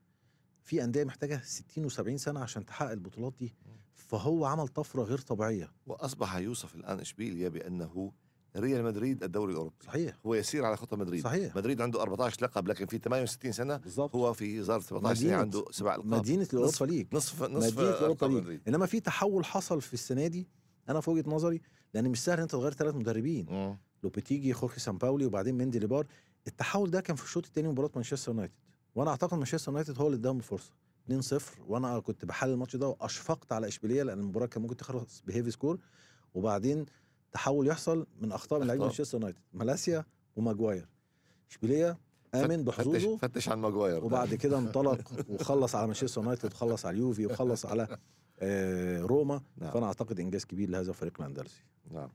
في 0.63 0.83
أندية 0.83 1.03
محتاجة 1.03 1.41
60 1.45 1.89
و70 1.89 2.15
سنة 2.15 2.39
عشان 2.39 2.65
تحقق 2.65 2.91
البطولات 2.91 3.33
دي. 3.39 3.55
فهو 3.93 4.45
عمل 4.45 4.67
طفرة 4.67 5.03
غير 5.03 5.17
طبيعية. 5.17 5.71
وأصبح 5.87 6.35
يوصف 6.35 6.75
الآن 6.75 6.99
اشبيليا 6.99 7.49
بأنه 7.49 8.11
ريال 8.55 8.83
مدريد 8.83 9.23
الدوري 9.23 9.51
الأوروبي. 9.51 9.75
صحيح. 9.85 10.17
هو 10.25 10.35
يسير 10.35 10.65
على 10.65 10.77
خطى 10.77 10.95
مدريد. 10.95 11.23
صحيح. 11.23 11.55
مدريد 11.55 11.81
عنده 11.81 12.01
14 12.01 12.45
لقب 12.45 12.67
لكن 12.67 12.85
في 12.85 12.97
68 12.97 13.51
سنة 13.51 13.77
بالزبط. 13.77 14.15
هو 14.15 14.33
في 14.33 14.63
صار 14.63 14.81
17 14.81 15.21
سنة 15.21 15.35
عنده 15.35 15.65
سبع 15.71 15.95
ألقاب. 15.95 16.13
مدينة 16.13 16.47
ال 16.53 16.58
Europa 16.58 16.85
League. 16.85 17.07
نصف 17.13 17.43
نصف 17.43 17.77
مدينة 17.77 17.89
ال 17.89 17.94
Europa 17.94 18.25
League. 18.25 18.61
إنما 18.67 18.85
في 18.85 18.99
تحول 18.99 19.45
حصل 19.45 19.81
في 19.81 19.93
السنة 19.93 20.27
دي 20.27 20.47
أنا 20.89 21.01
في 21.01 21.09
وجهة 21.09 21.29
نظري 21.29 21.61
لأن 21.93 22.09
مش 22.09 22.23
سهل 22.23 22.39
أنت 22.39 22.51
تغير 22.51 22.73
ثلاث 22.73 22.95
مدربين. 22.95 23.77
لوبيتيجي 24.03 24.53
خورخي 24.53 24.79
سامباولي 24.79 25.25
وبعدين 25.25 25.55
مينديليبار. 25.55 26.07
التحول 26.47 26.91
ده 26.91 27.01
كان 27.01 27.15
في 27.15 27.23
الشوط 27.23 27.45
الثاني 27.45 27.67
مباراة 27.67 27.91
مانشستر 27.95 28.31
يونايتد 28.31 28.53
وأنا 28.95 29.11
أعتقد 29.11 29.37
مانشستر 29.37 29.71
يونايتد 29.71 30.01
هو 30.01 30.07
اللي 30.07 30.17
اداهم 30.17 30.37
الفرصة. 30.37 30.73
2-0 31.09 31.13
وأنا 31.67 31.99
كنت 31.99 32.25
بحلل 32.25 32.53
الماتش 32.53 32.75
ده 32.75 32.87
وأشفقت 32.87 33.51
على 33.51 33.67
إشبيلية 33.67 34.03
لأن 34.03 34.19
المباراة 34.19 34.45
كان 34.45 34.61
ممكن 34.61 34.77
تخلص 34.77 35.23
ب 35.27 35.31
heavy 35.31 35.51
score. 35.51 35.79
وبعدين 36.33 36.85
تحول 37.31 37.67
يحصل 37.67 38.07
من 38.21 38.31
أخطاء 38.31 38.59
من 38.59 38.67
لعيبة 38.67 38.85
مانشستر 38.85 39.17
يونايتد 39.17 39.39
مالاسيا 39.53 40.05
وماجواير. 40.35 40.87
إشبيلية 41.49 41.97
آمن 42.35 42.63
بحظوظه 42.63 43.17
فتش, 43.17 43.31
فتش 43.31 43.49
عن 43.49 43.59
ماجواير. 43.59 44.05
وبعد 44.05 44.33
كده 44.33 44.57
انطلق 44.57 45.25
وخلص 45.29 45.75
على 45.75 45.85
مانشستر 45.87 46.21
يونايتد 46.21 46.53
وخلص 46.53 46.85
على 46.85 46.95
اليوفي 46.95 47.25
وخلص 47.25 47.65
على 47.65 47.97
آه 48.39 49.01
روما. 49.01 49.41
نعم. 49.57 49.71
فأنا 49.71 49.85
أعتقد 49.85 50.19
إنجاز 50.19 50.45
كبير 50.45 50.69
لهذا 50.69 50.89
الفريق 50.89 51.21
الأندلسي. 51.21 51.63
نعم. 51.91 52.09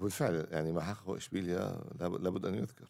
وبالفعل 0.00 0.46
يعني 0.50 0.72
ما 0.72 0.80
حققه 0.80 1.16
اشبيليا 1.16 1.84
لابد 2.00 2.46
أن 2.46 2.54
يذكر. 2.54 2.88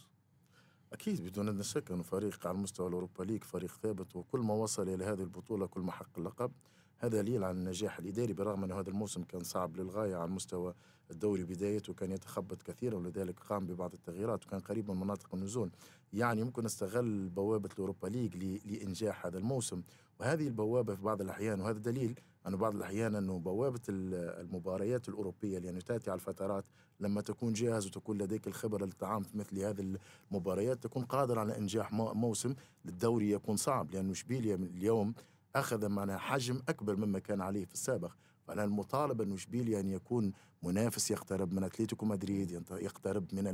أكيد 0.92 1.22
بدون 1.22 1.48
ادنى 1.48 1.62
شك 1.62 1.90
انه 1.90 2.02
فريق 2.02 2.46
على 2.46 2.58
مستوى 2.58 2.88
ال 2.88 2.93
Europa 2.93 3.22
League 3.22 3.44
فريق 3.44 3.70
ثابت 3.82 4.16
وكل 4.16 4.40
ما 4.40 4.54
وصل 4.54 4.88
إلى 4.88 5.04
هذه 5.04 5.20
البطولة 5.20 5.66
كل 5.66 5.80
ما 5.80 5.92
حقق 5.92 6.18
اللقب. 6.18 6.52
هذا 6.98 7.22
دليل 7.22 7.44
على 7.44 7.58
النجاح 7.58 7.98
الإداري 7.98 8.32
برغم 8.32 8.64
أنه 8.64 8.80
هذا 8.80 8.90
الموسم 8.90 9.22
كان 9.22 9.44
صعب 9.44 9.76
للغاية 9.76 10.16
على 10.16 10.30
مستوى 10.30 10.74
الدوري 11.10 11.44
بدايته 11.44 11.94
كان 11.94 12.12
يتخبط 12.12 12.62
كثيرا 12.62 12.96
ولذلك 12.96 13.40
قام 13.40 13.66
ببعض 13.66 13.92
التغييرات 13.92 14.46
وكان 14.46 14.60
قريب 14.60 14.90
من 14.90 15.00
مناطق 15.00 15.34
النزول. 15.34 15.70
يعني 16.12 16.40
يمكن 16.40 16.64
استغل 16.64 17.28
بوابة 17.28 17.68
ال 17.72 17.77
Europa 17.77 18.06
League 18.08 18.36
لإنجاح 18.66 19.26
هذا 19.26 19.38
الموسم. 19.38 19.82
وهذه 20.20 20.46
البوابة 20.46 20.94
في 20.94 21.02
بعض 21.02 21.20
الأحيان 21.20 21.60
وهذا 21.60 21.78
دليل 21.78 22.20
أنه 22.46 22.56
بعض 22.56 22.74
الأحيان 22.74 23.14
أنه 23.14 23.38
بوابة 23.38 23.80
المباريات 23.88 25.08
الأوروبية 25.08 25.56
اللي 25.56 25.68
يعني 25.68 25.80
تأتي 25.80 26.10
على 26.10 26.18
الفترات 26.18 26.64
لما 27.00 27.20
تكون 27.20 27.52
جاهز 27.52 27.86
وتكون 27.86 28.18
لديك 28.18 28.46
الخبرة 28.46 28.84
للطعام 28.84 29.22
في 29.22 29.38
مثل 29.38 29.58
هذه 29.58 29.96
المباريات 30.30 30.82
تكون 30.82 31.04
قادر 31.04 31.38
على 31.38 31.58
إنجاح 31.58 31.92
موسم 31.92 32.54
للدوري 32.84 33.30
يكون 33.30 33.56
صعب 33.56 33.90
لأنه 33.90 34.12
إشبيليا 34.12 34.54
اليوم 34.54 35.14
أخذ 35.56 35.88
معنا 35.88 36.18
حجم 36.18 36.62
أكبر 36.68 36.96
مما 36.96 37.18
كان 37.18 37.40
عليه 37.40 37.64
في 37.64 37.74
السابق. 37.74 38.10
فانا 38.46 38.64
المطالبه 38.64 39.24
انه 39.24 39.34
إشبيليا 39.34 39.80
أن 39.80 39.88
يكون 39.88 40.32
منافس 40.62 41.10
يقترب 41.10 41.52
من 41.54 41.64
أتلتيكو 41.64 42.06
مدريد 42.06 42.62
يقترب 42.70 43.24
من 43.32 43.46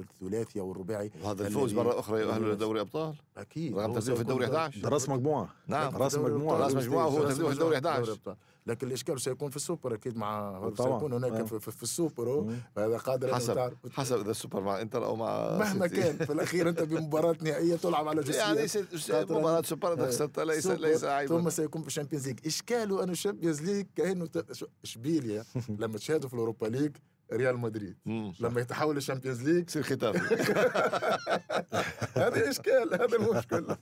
الثلاثي 0.00 0.60
أو 0.60 0.72
الرباعي. 0.72 1.10
وهذا 1.24 1.46
الفوز 1.46 1.74
مرة 1.74 1.98
أخرى 2.00 2.20
يؤهل 2.20 2.52
لدوري 2.52 2.80
أبطال. 2.80 3.14
أكيد. 3.36 3.78
رغم 3.78 3.92
ترتيبه 3.92 4.14
في 4.14 4.20
الدوري 4.22 4.44
11 4.44 4.80
ده 4.80 4.88
راس 4.88 5.08
مجموعة. 5.08 5.48
نعم. 5.66 5.96
راس 5.96 6.14
مجموعة. 6.14 6.58
راس 6.58 6.74
مجموعة 6.74 7.06
وهو 7.06 7.22
ترتيبه 7.22 7.46
في 7.48 7.52
الدوري 7.54 7.76
11 7.76 8.36
لكن 8.66 8.86
الإشكال 8.86 9.20
سيكون 9.20 9.50
في 9.50 9.56
السوبر 9.56 9.94
أكيد 9.94 10.16
مع 10.16 10.58
طبعا. 10.76 10.92
سيكون 10.98 11.12
هناك 11.12 11.32
آه. 11.32 11.42
في, 11.44 11.60
في, 11.60 11.70
في 11.70 11.82
السوبر. 11.82 12.54
هذا 12.78 12.96
قادر 12.98 13.34
حسب 13.34 13.72
حسب 13.92 14.20
إذا 14.20 14.30
السوبر 14.30 14.60
مع 14.60 14.80
إنتر 14.80 15.04
أو 15.04 15.16
مع 15.16 15.58
مهما. 15.58 15.86
كان 15.86 16.16
في 16.16 16.32
الأخير 16.32 16.68
أنت 16.68 16.82
بمباراة 16.82 17.36
نهائية 17.42 17.76
تلعب 17.76 18.08
على 18.08 18.22
جسيم 18.22 18.40
يعني 18.40 18.68
ست- 18.68 19.12
مباراة 19.30 19.62
سوبر 19.62 19.92
انت 19.92 20.02
خسرت 20.02 20.40
ليس 20.40 20.66
ليس 20.66 21.04
عيبا. 21.04 21.38
ثم 21.40 21.50
سيكون 21.50 21.82
في 21.82 21.88
ال 21.88 21.92
Champions 21.92 22.26
League. 22.28 22.38
إشكاله 22.46 23.02
أنه 23.02 23.12
ال 23.12 23.17
Champions 23.17 23.62
League 23.62 23.86
كأنه 23.96 24.28
إشبيليا. 24.84 25.44
لما 25.80 25.98
تشاهدوا 25.98 26.28
في 26.28 26.34
ال 26.34 26.37
Europa 26.37 26.53
League 26.62 26.96
ريال 27.32 27.58
مدريد. 27.58 27.96
لما 28.40 28.60
يتحول 28.60 28.94
لل 28.94 29.03
Champions 29.03 29.42
League 29.42 29.68
يصير 29.68 29.82
ختافي. 29.82 30.18
هذا 32.24 32.50
إشكال 32.50 32.94
هذا 32.94 33.16
المشكل 33.16 33.76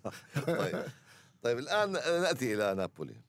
طيب. 0.47 0.85
طيب 1.43 1.59
الآن 1.59 1.93
نأتي 1.93 2.55
إلى 2.55 2.75
نابولي. 2.75 3.21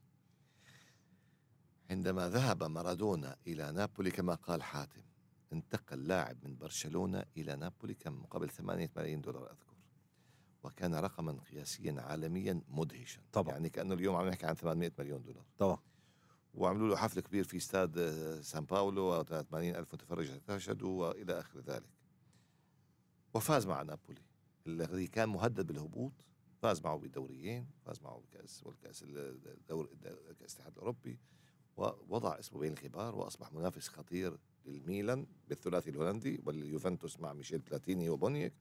عندما 1.91 2.29
ذهب 2.29 2.63
مارادونا 2.63 3.35
إلى 3.47 3.71
نابولي 3.71 4.11
كما 4.11 4.35
قال 4.35 4.63
حاتم 4.63 5.01
انتقل 5.53 6.07
لاعب 6.07 6.37
من 6.43 6.57
برشلونة 6.57 7.23
إلى 7.37 7.55
نابولي 7.55 7.93
كم 7.93 8.13
مقابل 8.21 8.49
8 8.49 8.89
ملايين 8.95 9.21
دولار 9.21 9.51
أذكر. 9.51 9.73
وكان 10.63 10.95
رقما 10.95 11.31
قياسيا 11.51 11.95
عالميا 12.01 12.61
مدهشا. 12.67 13.21
طبعا. 13.33 13.53
يعني 13.53 13.69
كأنه 13.69 13.93
اليوم 13.93 14.15
عم 14.15 14.27
نحكي 14.27 14.45
عن 14.45 14.55
800 14.55 14.91
مليون 14.99 15.23
دولار. 15.23 15.45
طبعا. 15.57 15.77
وعملوا 16.53 16.87
له 16.89 16.95
حفل 16.95 17.19
كبير 17.19 17.43
في 17.43 17.57
استاد 17.57 17.97
آه، 17.97 18.41
سان 18.41 18.65
باولو 18.65 19.23
و80 19.23 19.53
ألف 19.53 19.93
متفرج 19.93 20.39
تشهدوا 20.47 21.07
وإلى 21.09 21.39
آخر 21.39 21.59
ذلك. 21.59 21.89
وفاز 23.33 23.67
مع 23.67 23.81
نابولي 23.81 24.21
الذي 24.67 25.07
كان 25.07 25.29
مهدد 25.29 25.67
بالهبوط 25.67 26.11
فاز 26.61 26.81
معه 26.81 26.97
بدوريين 26.97 27.67
فاز 27.85 28.01
معه 28.01 28.19
بكأس 28.21 28.63
والكأس 28.65 29.03
الدور 29.07 29.89
كأس 30.39 30.53
الاتحاد 30.55 30.71
الأوروبي 30.73 31.19
ووضع 31.77 32.39
اسمه 32.39 32.59
بين 32.59 32.73
الكبار 32.73 33.15
وأصبح 33.15 33.53
منافس 33.53 33.87
خطير 33.87 34.37
للميلان 34.65 35.27
بالثلاثي 35.49 35.89
الهولندي 35.89 36.41
واليوفنتوس 36.45 37.19
مع 37.19 37.33
ميشيل 37.33 37.59
بلاتيني 37.59 38.09
وبونييك. 38.09 38.53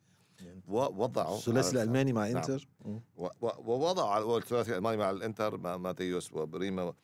ووضعوا 0.69 1.37
الثلاثي 1.39 1.71
الألماني 1.83 2.13
مع 2.13 2.27
نعم. 2.29 2.37
إنتر؟ 2.37 2.69
و- 3.17 3.29
ووضعوا 3.43 4.09
على 4.11 4.37
الثلاثي 4.37 4.71
الألماني 4.71 4.97
مع 4.97 5.11
الإنتر 5.11 5.57
مع 5.59 5.77
ماتيوس 5.77 6.33
وبريمه 6.33 6.95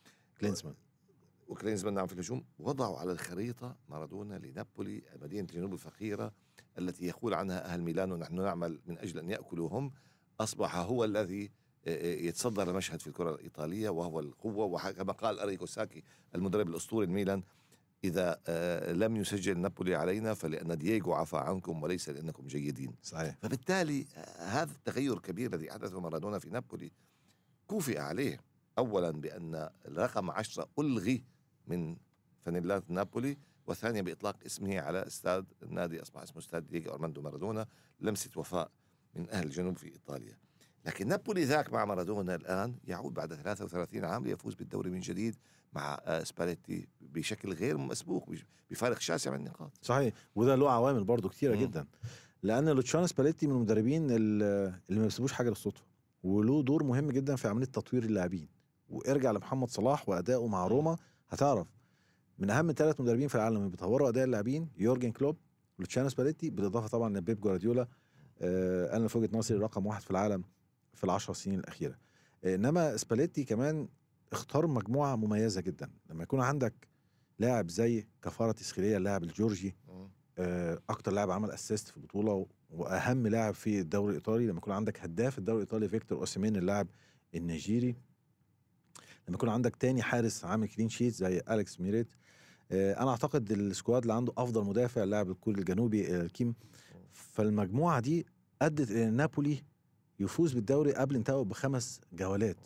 كلينزمان 0.40 0.74
وكلينزمان 1.48 1.94
نعم 1.94 2.06
في 2.06 2.12
الهجوم. 2.12 2.44
وضعوا 2.58 2.98
على 2.98 3.12
الخريطة 3.12 3.76
مارادونا 3.88 4.34
لنابولي 4.34 5.02
مدينة 5.22 5.48
الجنوب 5.50 5.72
الفقيرة 5.72 6.32
التي 6.78 7.06
يقول 7.06 7.34
عنها 7.34 7.64
أهل 7.64 7.82
ميلانو 7.82 8.16
نحن 8.16 8.34
نعمل 8.34 8.80
من 8.86 8.98
أجل 8.98 9.18
أن 9.18 9.30
يأكلوا 9.30 9.68
هم 9.68 9.92
أصبح 10.40 10.76
هو 10.76 11.04
الذي 11.04 11.50
آه، 11.86 11.90
آه، 11.90 12.26
يتصدر 12.26 12.70
المشهد 12.70 13.00
في 13.00 13.06
الكرة 13.06 13.34
الإيطالية 13.34 13.88
وهو 13.88 14.20
القوة. 14.20 14.64
وكما 14.64 15.12
قال 15.12 15.38
أريكو 15.38 15.66
ساكي 15.66 16.02
المدرب 16.34 16.68
الأسطوري 16.68 17.06
الميلان 17.06 17.42
إذا 18.04 18.40
آه، 18.46 18.92
لم 18.92 19.16
يسجل 19.16 19.58
نابولي 19.58 19.94
علينا 19.94 20.34
فلأن 20.34 20.78
دييغو 20.78 21.12
عفى 21.12 21.36
عنكم 21.36 21.82
وليس 21.82 22.08
لأنكم 22.08 22.46
جيدين. 22.46 22.94
صحيح. 23.02 23.36
فبالتالي 23.42 24.06
هذا 24.38 24.72
التغير 24.72 25.12
الكبير 25.12 25.54
الذي 25.54 25.70
حدثه 25.70 26.00
مارادونا 26.00 26.38
في 26.38 26.50
نابولي 26.50 26.90
كوفئ 27.66 27.98
عليه. 27.98 28.40
اولا 28.78 29.10
بأن 29.10 29.68
رقم 29.88 30.30
عشرة 30.30 30.68
ألغي 30.78 31.24
من 31.66 31.96
فانيلات 32.44 32.90
نابولي 32.90 33.36
وثانيا 33.66 34.02
بإطلاق 34.02 34.36
اسمه 34.46 34.80
على 34.80 35.06
استاد 35.06 35.46
النادي 35.62 36.02
أصبح 36.02 36.22
اسمه 36.22 36.38
استاد 36.38 36.66
دييغو 36.66 36.94
ارماندو 36.94 37.20
مارادونا 37.22 37.66
لمسة 38.00 38.30
وفاء 38.36 38.70
من 39.14 39.30
أهل 39.30 39.44
الجنوب 39.46 39.76
في 39.76 39.86
إيطاليا. 39.92 40.36
لكن 40.86 41.08
نابولي 41.08 41.44
ذاك 41.44 41.72
مع 41.72 41.84
مارادونا 41.84 42.34
الآن 42.34 42.74
يعود 42.84 43.14
بعد 43.14 43.34
33 43.34 44.04
عام 44.04 44.24
ليفوز 44.26 44.54
بالدوري 44.54 44.90
من 44.90 45.00
جديد 45.00 45.36
مع 45.72 45.98
آه، 46.04 46.22
سباليتي 46.24 46.88
بشكل 47.00 47.52
غير 47.52 47.78
مسبوق 47.78 48.30
بفارق 48.70 49.00
شاسع 49.00 49.30
من 49.30 49.36
النقاط. 49.36 49.72
صحيح. 49.82 50.14
وده 50.34 50.54
له 50.54 50.70
عوامل 50.70 51.04
برضو 51.04 51.28
كتيرة 51.28 51.54
مم. 51.54 51.60
جدا. 51.60 51.86
لأن 52.42 52.68
لوتشانو 52.68 53.06
سباليتي 53.06 53.46
من 53.46 53.52
المدربين 53.52 54.06
ال- 54.10 54.42
اللي 54.88 55.00
ما 55.00 55.04
بيسيبوش 55.04 55.32
حاجة 55.32 55.48
للصدفه 55.48 55.84
وله 56.22 56.62
دور 56.62 56.82
مهم 56.84 57.10
جدا 57.10 57.36
في 57.36 57.48
عملية 57.48 57.66
تطوير 57.66 58.02
اللاعبين. 58.04 58.48
وارجع 58.88 59.30
لمحمد 59.30 59.70
صلاح 59.70 60.08
وادائه 60.08 60.46
مع 60.46 60.66
روما 60.66 60.96
هتعرف 61.28 61.66
من 62.38 62.50
أهم 62.50 62.72
ثلاث 62.72 63.00
مدربين 63.00 63.28
في 63.28 63.34
العالم 63.34 63.56
اللي 63.56 63.68
بيطوروا 63.70 64.08
أداء 64.08 64.24
اللاعبين 64.24 64.68
يورجن 64.78 65.12
كلوب 65.12 65.36
ولوتشانو 65.78 66.08
سباليتي 66.08 66.50
بالإضافة 66.50 66.88
طبعا 66.88 67.18
لبيب 67.18 67.40
جوارديولا 67.40 67.88
آه 68.40 68.96
أنا 68.96 69.08
في 69.08 69.18
وجهه 69.18 69.36
نظري 69.36 69.58
رقم 69.58 69.86
واحد 69.86 70.02
في 70.02 70.10
العالم 70.10 70.44
في 70.94 71.04
العشر 71.04 71.32
سنين 71.32 71.58
الأخيرة. 71.58 71.98
آه 72.44 72.54
إنما 72.54 72.96
سباليتي 72.96 73.44
كمان 73.44 73.88
اختار 74.32 74.66
مجموعة 74.66 75.16
مميزة 75.16 75.60
جدا. 75.60 75.90
لما 76.10 76.22
يكون 76.22 76.40
عندك 76.40 76.74
لاعب 77.38 77.68
زي 77.70 78.06
كفاراتسخيليا 78.22 78.96
اللاعب 78.96 79.22
الجورجي 79.22 79.76
آه، 80.38 80.78
أكتر 80.90 81.12
لاعب 81.12 81.30
عمل 81.30 81.50
assist 81.50 81.88
في 81.88 81.96
البطولة 81.96 82.46
وأهم 82.70 83.26
لاعب 83.26 83.54
في 83.54 83.80
الدوري 83.80 84.10
الإيطالي 84.10 84.46
لما 84.46 84.58
يكون 84.58 84.72
عندك 84.72 85.00
هداف 85.00 85.38
الدوري 85.38 85.56
الإيطالي 85.62 85.88
فيكتور 85.88 86.18
أوسيمين 86.18 86.56
اللاعب 86.56 86.86
النيجيري 87.34 87.96
لما 89.28 89.34
يكون 89.34 89.48
عندك 89.48 89.76
تاني 89.76 90.02
حارس 90.02 90.44
عامل 90.44 90.68
clean 90.68 90.88
sheet 90.88 91.14
زي 91.14 91.42
اليكس 91.50 91.80
ميريت 91.80 92.08
آه، 92.72 93.02
أنا 93.02 93.10
أعتقد 93.10 93.50
ال 93.52 93.61
squad 93.61 94.02
اللي 94.02 94.14
عنده 94.14 94.32
أفضل 94.38 94.64
مدافع 94.64 95.02
اللاعب 95.02 95.30
الكوري 95.30 95.60
الجنوبي 95.60 96.16
آه، 96.16 96.26
كيم 96.26 96.54
فالمجموعة 97.12 98.00
دي 98.00 98.26
أدت 98.62 98.90
إلى 98.90 99.10
نابولي 99.10 99.62
يفوز 100.20 100.52
بالدوري 100.52 100.92
قبل 100.94 101.16
انتهائه 101.16 101.42
بخمس 101.44 102.00
جولات. 102.12 102.56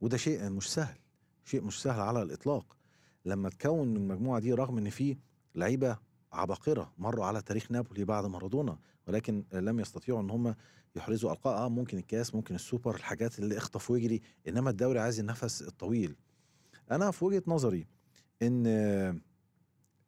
وده 0.00 0.16
شيء 0.16 0.50
مش 0.50 0.72
سهل 0.72 0.98
شيء 1.44 1.62
مش 1.62 1.82
سهل 1.82 2.00
على 2.00 2.22
الإطلاق. 2.22 2.76
لما 3.24 3.48
تكون 3.48 3.96
المجموعة 3.96 4.40
دي 4.40 4.52
رغم 4.52 4.78
إن 4.78 4.90
في 4.90 5.16
لعيبة 5.54 5.98
عباقرة 6.32 6.92
مروا 6.98 7.24
على 7.24 7.42
تاريخ 7.42 7.70
نابولي 7.72 8.04
بعد 8.04 8.24
مارادونا 8.26 8.78
ولكن 9.08 9.44
لم 9.52 9.80
يستطيعوا 9.80 10.20
إن 10.20 10.30
هم 10.30 10.54
يحرزوا 10.96 11.32
القاب 11.32 11.54
آه 11.56 11.68
ممكن 11.68 11.98
الكاس 11.98 12.34
ممكن 12.34 12.54
السوبر 12.54 12.94
الحاجات 12.94 13.38
اللي 13.38 13.56
اخطف 13.56 13.90
ويجري 13.90 14.20
إنما 14.48 14.70
الدوري 14.70 14.98
عايز 14.98 15.20
النفس 15.20 15.62
الطويل. 15.62 16.16
أنا 16.90 17.10
في 17.10 17.24
وجهة 17.24 17.42
نظري 17.46 17.86
إن 18.42 18.64
آه، 18.66 19.16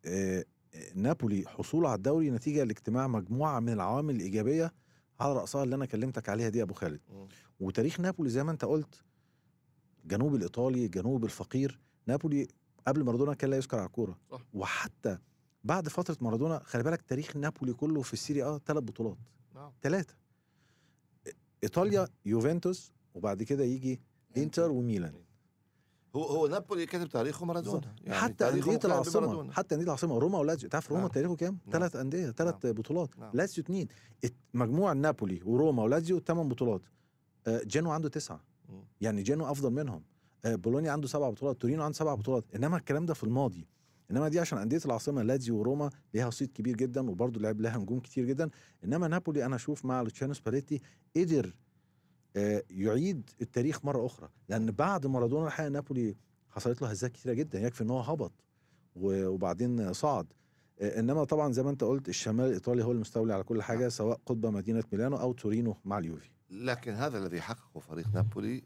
آه، 0.05 0.45
نابولي 0.95 1.45
حصوله 1.49 1.89
على 1.89 1.97
الدوري 1.97 2.31
نتيجة 2.31 2.65
لاجتماع 2.65 3.07
مجموعة 3.09 3.61
من 3.61 3.69
العوامل 3.73 4.15
الإيجابية 4.17 4.73
على 5.21 5.33
رأسها 5.33 5.63
اللي 5.65 5.75
أنا 5.75 5.87
كلمتك 5.87 6.29
عليها 6.29 6.49
دي 6.49 6.63
أبو 6.63 6.75
خالد. 6.75 7.01
وتاريخ 7.61 8.01
نابولي 8.01 8.31
زي 8.31 8.45
ما 8.45 8.51
أنت 8.53 8.65
قلت 8.65 9.03
الجنوب 10.03 10.35
الإيطالي 10.35 10.85
الجنوب 10.87 11.25
الفقير 11.25 11.81
نابولي 12.07 12.49
قبل 12.87 13.05
مارادونا 13.05 13.35
كان 13.35 13.51
لا 13.51 13.57
يذكر 13.57 13.77
على 13.79 13.87
الكورة. 13.87 14.19
صح. 14.31 14.41
وحتى 14.53 15.19
بعد 15.69 15.89
فترة 15.89 16.17
مارادونا 16.21 16.63
خلي 16.65 16.83
بالك 16.83 17.03
تاريخ 17.03 17.37
نابولي 17.37 17.73
كله 17.73 18.03
في 18.03 18.13
السيريا 18.13 18.45
آه 18.45 18.61
ثلاث 18.67 18.85
بطولات. 18.85 19.17
نعم 19.55 19.73
ثلاثة 19.83 20.15
إيطاليا 21.63 22.09
يوفنتوس 22.27 22.93
وبعد 23.15 23.43
كده 23.43 23.65
يجي 23.65 24.01
إنتر. 24.37 24.71
وميلان. 24.71 25.15
هو 26.17 26.25
هو 26.25 26.47
نابولي 26.47 26.87
كتب 26.87 27.09
تاريخه 27.09 27.47
مارادونا؟ 27.47 27.95
يعني 28.03 28.19
حتى 28.19 28.49
أندية 28.49 28.81
العاصمة. 28.85 29.53
حتى 29.53 29.75
أندية 29.75 29.87
العاصمة 29.87 30.19
روما 30.19 30.39
ولازيو 30.39 30.69
تعرف 30.69 30.91
روما 30.91 31.01
نعم. 31.03 31.11
تاريخه 31.11 31.37
كام؟ 31.37 31.59
نعم. 31.67 31.73
ثلاث 31.73 31.97
أندية 31.97 32.31
ثلاث 32.31 32.55
بطولات. 32.67 33.19
نعم. 33.19 33.31
لازيو 33.35 33.65
اثنين 33.65 33.89
مجموع 34.55 34.93
نابولي 34.93 35.41
وروما 35.45 35.83
ولازيو 35.83 36.21
ثمان 36.21 36.49
بطولات. 36.49 36.83
آه، 37.47 37.63
جنوا 37.65 37.93
عنده 37.93 38.09
تسعة. 38.09 38.41
يعني 39.01 39.23
جنوا 39.23 39.51
أفضل 39.51 39.71
منهم. 39.71 40.03
آه، 40.45 40.55
بولونيا 40.55 40.93
عنده 40.93 41.09
سبع 41.09 41.31
بطولات 41.31 41.61
تورينو 41.61 41.83
عنده 41.83 41.97
سبع 41.97 42.15
بطولات. 42.15 42.45
إنما 42.55 42.77
الكلام 42.77 43.07
ده 43.07 43.15
في 43.15 43.25
الماضي. 43.25 43.67
إنما 44.11 44.29
دي 44.29 44.41
عشان 44.41 44.59
أندية 44.59 44.81
العاصمة 44.85 45.23
لازيو 45.23 45.59
وروما 45.59 45.91
ليها 46.15 46.31
صيت 46.31 46.53
كبير 46.53 46.77
جدا 46.77 47.11
وبرضه 47.11 47.41
لعب 47.41 47.61
لها 47.61 47.79
نجوم 47.79 48.01
كتير 48.01 48.25
جدا. 48.25 48.51
إنما 48.85 49.09
نابولي 49.09 49.47
أنا 49.47 49.57
أشوف 49.57 49.85
مع 49.85 50.03
لوتشانو 50.03 50.35
سباليتي 50.35 50.81
قدر 51.17 51.57
آه، 52.37 52.63
يعيد 52.71 53.31
التاريخ 53.43 53.85
مرة 53.85 54.07
أخرى. 54.07 54.29
لأن 54.49 54.71
بعد 54.71 55.07
مارادونا 55.07 55.47
الحقيقة 55.47 55.69
نابولي 55.71 56.17
حصلت 56.51 56.83
له 56.83 56.89
هزات 56.89 57.13
كتيرة 57.13 57.33
جدا. 57.33 57.61
يكفي 57.61 57.85
إن 57.85 57.91
هو 57.91 58.01
هبط 58.01 58.33
وبعدين 58.97 59.93
صعد. 59.93 60.27
آه، 60.81 61.01
إنما 61.01 61.25
طبعا 61.25 61.53
زي 61.53 61.63
ما 61.63 61.71
أنت 61.71 61.85
قلت 61.85 62.09
الشمال 62.09 62.47
الإيطالي 62.47 62.85
هو 62.85 62.93
المستولي 62.93 63.35
على 63.35 63.43
كل 63.43 63.63
حاجة 63.63 63.89
سواء 63.89 64.21
قطب 64.27 64.47
مدينة 64.47 64.85
ميلانو 64.93 65.17
أو 65.17 65.33
تورينو 65.33 65.77
مع 65.85 65.99
اليوفي. 65.99 66.31
لكن 66.51 66.93
هذا 66.93 67.19
الذي 67.19 67.41
حققه 67.41 67.81
فريق 67.81 68.07
نابولي 68.15 68.63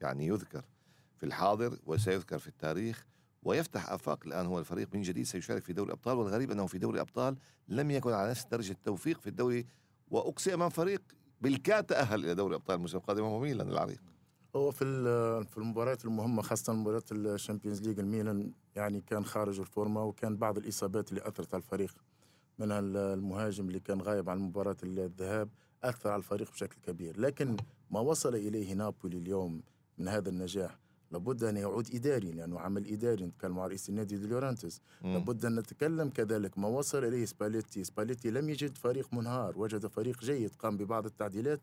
يعني 0.00 0.26
يذكر 0.26 0.64
في 1.16 1.26
الحاضر 1.26 1.78
وسيذكر 1.86 2.38
في 2.38 2.48
التاريخ 2.48 3.06
ويفتح 3.46 3.90
آفاق 3.92 4.26
الآن 4.26 4.46
هو 4.46 4.58
الفريق 4.58 4.88
من 4.94 5.02
جديد 5.02 5.24
سيشارك 5.24 5.64
في 5.64 5.72
دوري 5.72 5.86
الأبطال 5.88 6.18
والغريب 6.18 6.50
أنه 6.50 6.66
في 6.66 6.78
دوري 6.78 6.94
الأبطال 6.96 7.36
لم 7.68 7.90
يكن 7.90 8.12
على 8.12 8.30
نفس 8.30 8.44
درجة 8.50 8.72
التوفيق 8.72 9.20
في 9.20 9.26
الدوري 9.26 9.66
واقصي 10.10 10.54
أمام 10.54 10.68
فريق 10.70 11.02
بالكاد 11.40 11.84
تأهل 11.84 12.24
إلى 12.24 12.34
دوري 12.34 12.50
الأبطال 12.50 12.76
الموسم 12.76 12.96
القادم 12.98 13.22
وهو 13.24 13.38
ميلان 13.40 13.68
العريق. 13.68 14.00
هو 14.56 14.70
في 14.70 14.84
في 15.44 15.58
المباريات 15.58 16.04
المهمة 16.04 16.42
خاصة 16.42 16.72
مباريات 16.72 17.12
ال 17.12 17.19
Champions 17.19 17.82
League 17.82 17.98
الميلان 17.98 18.52
يعني 18.76 19.00
كان 19.00 19.24
خارج 19.24 19.60
الفورمة 19.60 20.04
وكان 20.04 20.36
بعض 20.36 20.58
الإصابات 20.58 21.10
اللي 21.10 21.28
أثرت 21.28 21.54
على 21.54 21.62
الفريق 21.62 21.94
منها 22.58 22.78
ال- 22.78 22.96
المهاجم 22.96 23.68
اللي 23.68 23.80
كان 23.80 24.00
غايب 24.00 24.30
عن 24.30 24.38
مباراة 24.38 24.76
الذهاب 24.82 25.48
أثر 25.84 26.10
على 26.10 26.18
الفريق 26.18 26.50
بشكل 26.52 26.76
كبير. 26.86 27.20
لكن 27.20 27.56
ما 27.90 28.00
وصل 28.00 28.34
إليه 28.34 28.74
نابولي 28.74 29.18
اليوم 29.18 29.62
من 29.98 30.08
هذا 30.08 30.28
النجاح 30.28 30.78
لابد 31.16 31.44
أن 31.44 31.56
يعود 31.56 31.94
إداري 31.94 32.30
لأنه 32.30 32.60
عمل 32.60 32.92
إداري 32.92 33.26
نتكلم 33.26 33.56
مع 33.56 33.66
رئيس 33.66 33.88
النادي 33.88 34.16
دي 34.16 34.26
لورينتيس 34.26 34.80
لابد 35.02 35.44
أن 35.44 35.54
نتكلم 35.58 36.08
كذلك 36.08 36.58
ما 36.58 36.68
وصل 36.68 37.04
إليه 37.04 37.24
سباليتي؟ 37.24 37.84
سباليتي 37.84 38.30
لم 38.30 38.50
يجد 38.50 38.78
فريق 38.78 39.14
منهار 39.14 39.58
وجد 39.58 39.86
فريق 39.86 40.20
جيد 40.24 40.54
قام 40.58 40.76
ببعض 40.76 41.06
التعديلات 41.06 41.60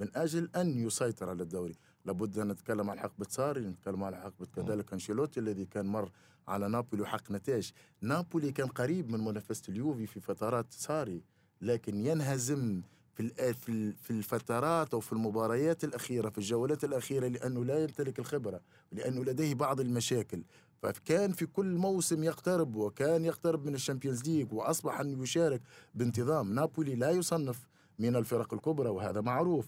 من 0.00 0.08
أجل 0.16 0.50
أن 0.56 0.78
يسيطر 0.86 1.28
على 1.28 1.42
الدوري. 1.42 1.74
لابد 2.04 2.38
أن 2.38 2.48
نتكلم 2.48 2.90
عن 2.90 2.98
حقبة 2.98 3.26
ساري 3.28 3.60
نتكلم 3.60 4.04
عن 4.04 4.14
حقبة 4.14 4.46
كذلك 4.56 4.92
أنشيلوتي 4.92 5.40
الذي 5.40 5.64
كان 5.64 5.86
مر 5.86 6.10
على 6.48 6.68
نابولي 6.68 7.02
وحقق 7.02 7.30
نتائج. 7.30 7.70
نابولي 8.00 8.52
كان 8.52 8.66
قريب 8.66 9.10
من 9.10 9.24
منافسة 9.24 9.62
اليوفي 9.68 10.06
في 10.06 10.20
فترات 10.20 10.72
ساري 10.72 11.22
لكن 11.60 12.00
ينهزم 12.00 12.82
في 13.18 13.24
ال- 13.24 13.54
في 13.54 13.68
ال- 13.68 13.92
في 13.92 14.10
الفترات 14.10 14.94
أو 14.94 15.00
في 15.00 15.12
المباريات 15.12 15.84
الأخيرة 15.84 16.28
في 16.28 16.38
الجولات 16.38 16.84
الأخيرة 16.84 17.28
لأنه 17.28 17.64
لا 17.64 17.78
يمتلك 17.82 18.18
الخبرة 18.18 18.60
لأنه 18.92 19.24
لديه 19.24 19.54
بعض 19.54 19.80
المشاكل. 19.80 20.42
فكان 20.82 21.32
في 21.32 21.46
كل 21.46 21.66
موسم 21.66 22.24
يقترب 22.24 22.76
وكان 22.76 23.24
يقترب 23.24 23.66
من 23.66 23.74
ال 23.74 23.79
Champions 23.79 24.28
League 24.28 24.52
وأصبح 24.52 25.00
أن 25.00 25.22
يشارك 25.22 25.60
بانتظام 25.94 26.54
نابولي 26.54 26.94
لا 26.94 27.10
يصنف 27.10 27.68
من 27.98 28.16
الفرق 28.16 28.54
الكبرى 28.54 28.88
وهذا 28.88 29.20
معروف. 29.20 29.66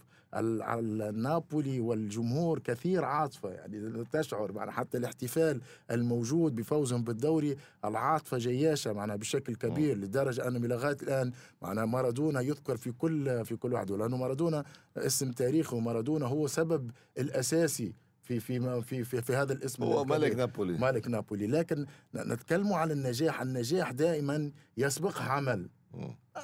نابولي 1.12 1.81
والجمهور 1.81 2.59
كثير 2.59 3.05
عاطفة 3.05 3.51
يعني 3.51 4.05
تشعر 4.12 4.53
معنا 4.53 4.73
حتى 4.73 4.99
الاحتفال 4.99 5.61
الموجود 5.90 6.55
بفوزهم 6.55 7.05
بالدوري 7.05 7.57
العاطفة 7.85 8.38
جياشة 8.38 8.93
معنا 8.93 9.16
بشكل 9.16 9.55
كبير 9.55 9.97
لدرجة 9.99 10.49
أنه 10.49 10.59
لغاية 10.59 10.97
الآن 11.03 11.33
معنا 11.62 11.85
مارادونا 11.87 12.40
يذكر 12.40 12.77
في 12.77 12.93
كل 12.93 13.45
في 13.45 13.57
كل 13.57 13.73
واحد 13.73 13.90
لأنه 13.90 14.16
مارادونا 14.16 14.64
اسم 14.97 15.33
تاريخي 15.33 15.77
ومارادونا 15.77 16.27
هو 16.27 16.47
سبب 16.47 16.90
الأساسي 17.19 17.95
في 18.23 18.40
في 18.40 18.83
في 18.83 19.05
في, 19.05 19.23
في 19.23 19.35
هذا 19.37 19.53
الاسم 19.53 19.83
هو. 19.83 20.05
ملك 20.05 20.37
نابولي 20.37 20.79
مالك 20.79 21.09
نابولي 21.09 21.47
لكن 21.47 21.87
ن- 22.14 22.33
نتكلم 22.33 22.73
على 22.73 22.93
النجاح 22.93 23.40
النجاح 23.43 23.93
دائما 23.93 24.51
يسبقه 24.77 25.25
عمل. 25.25 25.69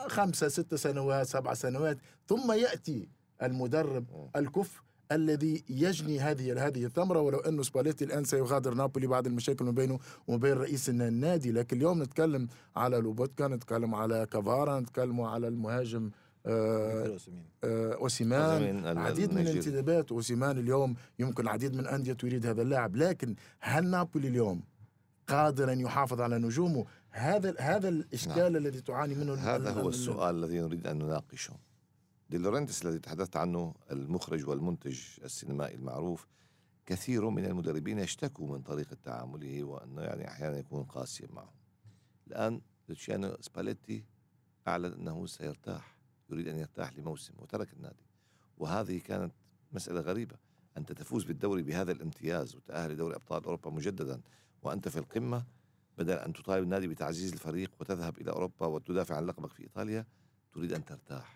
خمسة 0.09 0.49
ست 0.49 0.75
سنوات 0.75 1.27
سبع 1.27 1.55
سنوات 1.55 1.99
ثم 2.29 2.53
يأتي 2.53 3.09
المدرب. 3.43 4.05
الكفء 4.37 4.81
الذي 5.13 5.65
يجني 5.69 6.21
هذه 6.21 6.67
هذه 6.67 6.85
الثمرة 6.85 7.21
ولو 7.21 7.39
انه 7.39 7.63
سباليتي 7.63 8.05
الآن 8.05 8.25
سيغادر 8.25 8.75
نابولي 8.75 9.07
بعد 9.07 9.27
المشاكل 9.27 9.65
ما 9.65 9.71
بينه 9.71 9.99
وما 10.29 10.39
بين 10.39 10.53
رئيس 10.53 10.89
النادي 10.91 11.53
لكن 11.53 11.77
اليوم 11.77 12.03
نتكلم 12.03 12.49
على 12.77 12.97
لوبوتكا 12.97 13.49
نتكلم 13.49 13.95
على 13.95 14.27
كفارا 14.31 14.81
نتكلم 14.81 15.21
على 15.21 15.49
المهاجم 15.49 16.11
آه. 16.47 17.17
آه، 17.65 17.95
أوسيمان 17.95 18.63
عديد 18.99 19.33
من. 19.33 19.39
الانتدابات 19.49 20.13
أوسيمان 20.13 20.59
اليوم 20.59 20.95
يمكن 21.19 21.49
عديد 21.49 21.75
من 21.75 21.81
الانديه 21.81 22.13
تريد 22.13 22.47
هذا 22.47 22.63
اللاعب 22.63 22.97
لكن 22.97 23.35
هل 23.61 23.91
نابولي 23.91 24.29
اليوم 24.29 24.63
قادر 25.29 25.73
أن 25.73 25.81
يحافظ 25.81 26.21
على 26.21 26.39
نجومه 26.39 26.85
هذا 27.11 27.55
هذا 27.59 27.89
الإشكال 27.89 28.53
نعم. 28.53 28.57
الذي 28.57 28.81
تعاني 28.81 29.15
منه 29.15 29.35
هذا 29.35 29.71
هو 29.71 29.81
ال- 29.81 29.89
السؤال 29.89 30.35
الذي 30.45 30.61
نريد 30.61 30.87
أن 30.87 30.99
نناقشه 30.99 31.53
دي 32.31 32.39
لورنتس 32.39 32.87
الذي 32.87 32.99
تحدثت 32.99 33.37
عنه 33.37 33.75
المخرج 33.91 34.49
والمنتج 34.49 35.01
السينمائي 35.25 35.75
المعروف. 35.75 36.27
كثير 36.87 37.31
من 37.31 37.45
المدربين 37.45 37.99
يشتكوا 37.99 38.49
من 38.49 38.63
طريقة 38.63 38.97
تعامله 39.05 39.65
وأنه 39.65 40.03
يعني 40.03 40.29
أحيانا 40.29 40.59
يكون 40.59 40.85
قاسيا 40.85 41.29
معهم. 41.33 41.55
الآن 42.27 42.61
لوتشيانو 42.89 43.37
سباليتي 43.41 44.05
أعلن 44.69 44.93
أنه 44.93 45.27
سيرتاح 45.27 45.97
يريد 46.31 46.49
أن 46.49 46.57
يرتاح 46.57 46.99
لموسم 46.99 47.35
وترك 47.39 47.73
النادي. 47.73 48.07
وهذه 48.59 48.99
كانت 48.99 49.33
مسألة 49.73 50.01
غريبة. 50.01 50.37
أنت 50.77 50.93
تفوز 50.93 51.25
بالدوري 51.25 51.63
بهذا 51.63 51.93
الامتياز 51.93 52.57
وتأهل 52.57 52.93
لدوري 52.93 53.15
أبطال 53.17 53.45
أوروبا 53.45 53.71
مجددا 53.71 54.21
وأنت 54.63 54.89
في 54.89 54.99
القمة 54.99 55.45
بدل 55.99 56.15
أن 56.15 56.33
تطالب 56.33 56.63
النادي 56.63 56.89
بتعزيز 56.89 57.33
الفريق 57.33 57.71
وتذهب 57.81 58.19
إلى 58.19 58.31
أوروبا 58.31 58.67
وتدافع 58.67 59.17
عن 59.17 59.27
لقبك 59.27 59.53
في 59.53 59.63
إيطاليا 59.63 60.07
تريد 60.53 60.73
أن 60.73 60.85
ترتاح. 60.85 61.36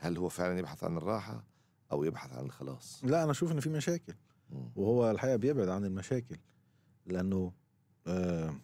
هل 0.00 0.18
هو 0.18 0.28
فعلا 0.28 0.58
يبحث 0.58 0.84
عن 0.84 0.96
الراحة 0.96 1.44
أو 1.92 2.04
يبحث 2.04 2.32
عن 2.32 2.44
الخلاص؟ 2.44 3.00
لا 3.04 3.22
أنا 3.22 3.30
أشوف 3.30 3.52
ان 3.52 3.60
في 3.60 3.70
مشاكل. 3.70 4.14
وهو 4.76 5.10
الحقيقة 5.10 5.36
بيبعد 5.36 5.68
عن 5.68 5.84
المشاكل 5.84 6.36
لأنه 7.06 7.52
آه 8.06 8.54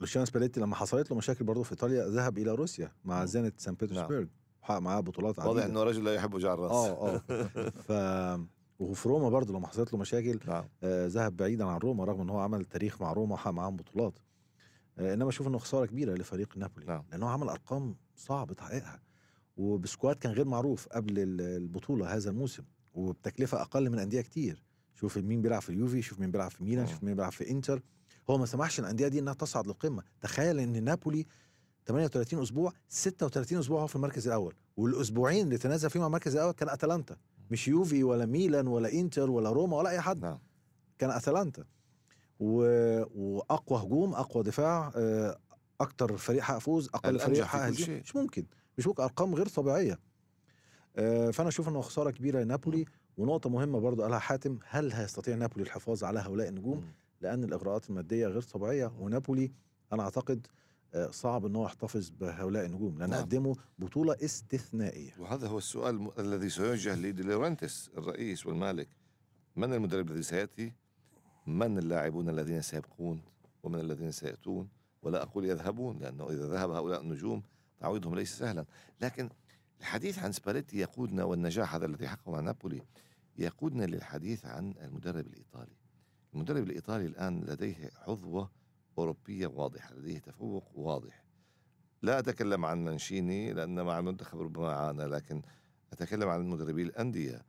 لوشيان 0.00 0.24
سباليتي 0.24 0.60
لما 0.60 0.76
حصلت 0.76 1.10
له 1.10 1.16
مشاكل 1.16 1.44
برضه 1.44 1.62
في 1.62 1.72
إيطاليا 1.72 2.08
ذهب 2.08 2.38
إلى 2.38 2.50
روسيا 2.54 2.92
مع 3.04 3.20
مم. 3.20 3.26
زينيت 3.26 3.60
سان 3.60 3.74
بطرسبرغ 3.74 4.26
وحقق 4.62 4.78
معاه 4.78 5.00
بطولات 5.00 5.38
واضح 5.38 5.50
عديده 5.50 5.66
أنه 5.66 5.82
رجل 5.82 6.04
لا 6.04 6.14
يحب 6.14 6.34
وجع 6.34 6.54
الرأس. 6.54 6.72
آه 6.72 7.22
آه. 7.30 7.68
ف 7.68 7.92
وفي 8.80 9.08
روما 9.08 9.28
برضه 9.28 9.54
لما 9.54 9.66
حصلت 9.66 9.92
له 9.92 9.98
مشاكل 9.98 10.40
نعم. 10.46 10.64
آه 10.82 11.06
ذهب 11.06 11.36
بعيدا 11.36 11.64
عن 11.64 11.78
روما 11.78 12.04
رغم 12.04 12.20
ان 12.20 12.30
هو 12.30 12.38
عمل 12.40 12.64
تاريخ 12.64 13.00
مع 13.02 13.12
روما 13.12 13.34
وحقق 13.34 13.50
معاهم 13.52 13.76
بطولات. 13.76 14.18
آه 14.98 15.14
إنما 15.14 15.28
أشوف 15.28 15.46
إنه 15.46 15.58
خسارة 15.58 15.86
كبيرة 15.86 16.14
لفريق 16.14 16.56
نابولي. 16.56 16.86
نعم. 16.86 17.04
لأنه 17.10 17.28
عمل 17.28 17.48
أرقام 17.48 17.96
صعب 18.16 18.52
تحقيقها. 18.52 19.00
وبسكواد 19.60 20.16
كان 20.16 20.32
غير 20.32 20.44
معروف 20.44 20.88
قبل 20.88 21.18
ال- 21.18 21.40
البطولة 21.40 22.14
هذا 22.16 22.30
الموسم 22.30 22.62
وبتكلفة 22.94 23.60
أقل 23.62 23.90
من 23.90 23.98
انديه 23.98 24.20
كتير. 24.20 24.62
شوف 24.94 25.18
مين 25.18 25.42
بيلعب 25.42 25.62
في 25.62 25.70
اليوفي 25.70 26.02
شوف 26.02 26.20
مين 26.20 26.30
بيلعب 26.30 26.50
في 26.50 26.64
ميلان 26.64 26.84
مم. 26.84 26.90
شوف 26.90 27.04
مين 27.04 27.14
بيلعب 27.14 27.32
في 27.32 27.50
إنتر. 27.50 27.82
هو 28.30 28.38
ما 28.38 28.46
سمحش 28.46 28.80
الأندية 28.80 29.08
دي 29.08 29.18
إنها 29.18 29.34
تصعد 29.34 29.66
للقمة. 29.66 30.02
تخيل 30.20 30.58
إن 30.58 30.84
نابولي 30.84 31.26
38 31.86 32.42
أسبوع 32.42 32.72
36 32.88 33.58
أسبوع 33.58 33.82
هو 33.82 33.86
في 33.86 33.96
المركز 33.96 34.26
الأول 34.26 34.54
والأسبوعين 34.76 35.44
اللي 35.46 35.58
تنازل 35.58 35.90
فيهم 35.90 36.04
المركز 36.06 36.34
الأول 36.36 36.52
كان 36.52 36.68
أتلانتا. 36.68 37.16
مش 37.50 37.68
يوفي 37.68 38.04
ولا 38.04 38.26
ميلان 38.26 38.66
ولا 38.66 38.92
إنتر 38.92 39.30
ولا 39.30 39.50
روما 39.50 39.76
ولا 39.76 39.90
أي 39.90 40.00
حد. 40.00 40.22
نعم. 40.22 40.38
كان 40.98 41.10
أتلانتا. 41.10 41.64
و... 42.40 42.62
وأقوى 43.14 43.82
هجوم 43.82 44.14
أقوى 44.14 44.42
دفاع 44.42 44.92
آه، 44.96 45.38
أكتر 45.80 46.16
فريق 46.16 46.42
حقق 46.42 46.58
فوز 46.58 46.88
أقل 46.94 47.18
فريق 47.18 47.44
حقق. 47.44 47.70
مش 47.70 48.16
ممكن. 48.16 48.44
ممكن 48.86 49.02
أرقام 49.02 49.34
غير 49.34 49.46
طبيعية. 49.46 49.98
آه، 50.96 51.30
فأنا 51.30 51.48
أشوف 51.48 51.68
إنه 51.68 51.80
خسارة 51.80 52.10
كبيرة 52.10 52.40
لنابولي. 52.40 52.84
ونقطة 53.16 53.50
مهمة 53.50 53.80
برضو 53.80 54.02
قالها 54.02 54.18
حاتم 54.18 54.58
هل 54.68 54.92
هيستطيع 54.92 55.36
نابولي 55.36 55.62
الحفاظ 55.62 56.04
على 56.04 56.20
هؤلاء 56.20 56.48
النجوم. 56.48 56.84
لأن 57.20 57.44
الإغراءات 57.44 57.90
المادية 57.90 58.26
غير 58.26 58.42
طبيعية. 58.42 58.92
ونابولي 58.98 59.52
أنا 59.92 60.02
أعتقد 60.02 60.46
آه، 60.94 61.10
صعب 61.10 61.46
إن 61.46 61.56
هو 61.56 61.64
يحتفظ 61.64 62.10
بهؤلاء 62.10 62.66
النجوم 62.66 62.98
لأن 62.98 63.10
نعم. 63.10 63.20
قدموا 63.20 63.54
بطولة 63.78 64.16
استثنائية. 64.24 65.14
وهذا 65.18 65.48
هو 65.48 65.58
السؤال 65.58 66.10
الذي 66.18 66.48
سيوجه 66.48 66.94
لدي 66.94 67.22
لورنتس 67.22 67.90
الرئيس 67.98 68.46
والمالك. 68.46 68.88
من 69.56 69.72
المدرب 69.72 70.10
الذي 70.10 70.22
سيأتي؟ 70.22 70.72
من 71.46 71.78
اللاعبون 71.78 72.28
الذين 72.28 72.62
سيبقون؟ 72.62 73.22
ومن 73.62 73.80
الذين 73.80 74.10
سيأتون؟ 74.10 74.68
ولا 75.02 75.22
أقول 75.22 75.44
يذهبون 75.44 75.98
لأنه 75.98 76.30
إذا 76.30 76.48
ذهب 76.48 76.70
هؤلاء 76.70 77.00
النجوم 77.00 77.42
تعويضهم 77.80 78.14
ليس 78.14 78.38
سهلا. 78.38 78.64
لكن 79.00 79.28
الحديث 79.80 80.18
عن 80.18 80.32
سباليتي 80.32 80.78
يقودنا 80.78 81.24
والنجاح 81.24 81.74
هذا 81.74 81.86
الذي 81.86 82.08
حققه 82.08 82.32
مع 82.32 82.40
نابولي 82.40 82.82
يقودنا 83.38 83.84
للحديث 83.84 84.46
عن 84.46 84.74
المدرب 84.82 85.26
الإيطالي. 85.26 85.76
المدرب 86.34 86.62
الإيطالي 86.62 87.06
الآن 87.06 87.40
لديه 87.40 87.90
حظوة 87.94 88.50
أوروبية 88.98 89.46
واضحة 89.46 89.94
لديه 89.94 90.18
تفوق 90.18 90.64
واضح. 90.74 91.24
لا 92.02 92.18
أتكلم 92.18 92.64
عن 92.64 92.84
منشيني 92.84 93.52
لأن 93.52 93.82
مع 93.82 93.98
المنتخب 93.98 94.40
ربما 94.40 94.72
عانى 94.72 95.04
لكن 95.04 95.42
أتكلم 95.92 96.28
عن 96.28 96.48
مدربي 96.48 96.82
الأندية. 96.82 97.42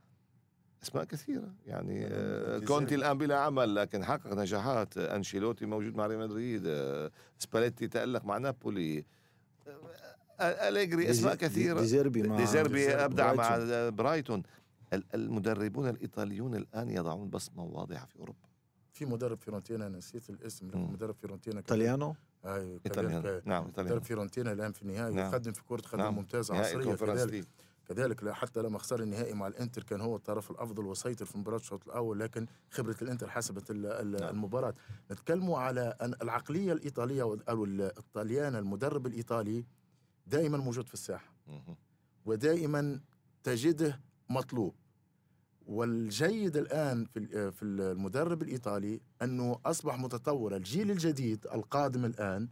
أسماء 0.84 1.04
كثيرة 1.04 1.54
يعني 1.66 2.06
آه،. 2.06 2.60
كونتي 2.60 2.96
الآن 2.96 3.18
بلا 3.18 3.40
عمل 3.40 3.76
لكن 3.76 4.06
حقق 4.06 4.34
نجاحات. 4.34 4.98
آه، 4.98 5.16
أنشيلوتي 5.16 5.66
موجود 5.66 5.96
مع 5.96 6.08
ريال 6.08 6.20
مدريد 6.20 6.64
آه، 6.66 7.12
سباليتي 7.38 7.88
تألق 7.88 8.26
مع 8.26 8.38
نابولي. 8.38 9.06
أليجري 10.42 11.10
أسماء 11.10 11.36
ديزي- 11.36 11.46
كثيرة 11.50 11.80
ديزيربي 11.80 12.24
مع 12.24 12.38
ديزيربي 12.38 12.90
أبدع 12.90 13.34
مع 13.34 13.58
برايتون. 13.58 13.96
برايتون 13.96 14.44
ال- 14.94 15.04
المدربون 15.16 15.88
الإيطاليون 15.88 16.56
الآن 16.56 16.90
يضعون 16.90 17.30
بصمة 17.30 17.64
واضحة 17.64 18.06
في 18.06 18.20
أوروبا 18.20 18.40
في 18.94 19.06
مدرب 19.06 19.38
فيرونتينا 19.38 19.90
نسيت 19.90 20.30
الاسم 20.30 20.68
لكن. 20.68 20.80
مدرب 20.80 21.16
فيرونتينا 21.22 21.64
أيوه 22.46 22.80
كذلك 22.80 23.42
نعم 23.46 23.64
مدرب 23.64 23.68
إيطاليان 23.68 24.00
فيرونتينا 24.00 24.52
الآن 24.52 24.72
في 24.72 24.82
النهائي 24.82 25.14
نعم. 25.14 25.30
يقدم 25.32 25.52
في 25.52 25.64
كرة 25.64 25.82
قدم 25.82 25.98
نعم. 26.02 26.16
ممتازة 26.16 26.56
عصرية 26.56 26.96
كذلك 26.96 27.48
كذلك 27.88 28.24
لا- 28.24 28.34
حتى 28.34 28.62
لما 28.62 28.80
خسر 28.80 29.00
النهائي 29.02 29.34
مع 29.34 29.48
الإنتر 29.48 29.84
كان 29.84 30.02
هو 30.02 30.16
الطرف 30.16 30.52
الأفضل 30.52 30.86
وسيطر 30.86 31.26
في 31.26 31.38
مباراة 31.38 31.58
الشوط 31.58 31.86
الأول 31.88 32.20
لكن 32.20 32.46
خبرة 32.72 32.96
الإنتر 33.02 33.30
حسبت 33.30 33.72
نعم. 33.72 33.80
المباراة 34.30 34.74
نتكلموا 35.12 35.60
على 35.60 35.96
العقلية 36.22 36.74
الإيطالية 36.74 37.22
أو 37.22 37.38
أو 37.50 37.66
الطليان 37.66 38.56
المدرب 38.56 39.08
الإيطالي 39.08 39.66
دائما 40.32 40.58
موجود 40.58 40.88
في 40.88 40.94
الساحة. 40.94 41.34
ودائما 42.26 43.00
تجده 43.44 44.00
مطلوب. 44.30 44.76
والجيد 45.66 46.58
الآن 46.58 47.06
في 47.06 47.20
ال- 47.20 47.52
في 47.52 47.66
المدرب 47.66 48.42
الإيطالي 48.42 49.02
أنه 49.22 49.60
أصبح 49.66 50.00
متطور. 50.00 50.56
الجيل 50.56 50.92
الجديد 50.92 51.48
القادم 51.54 52.06
الآن 52.06 52.48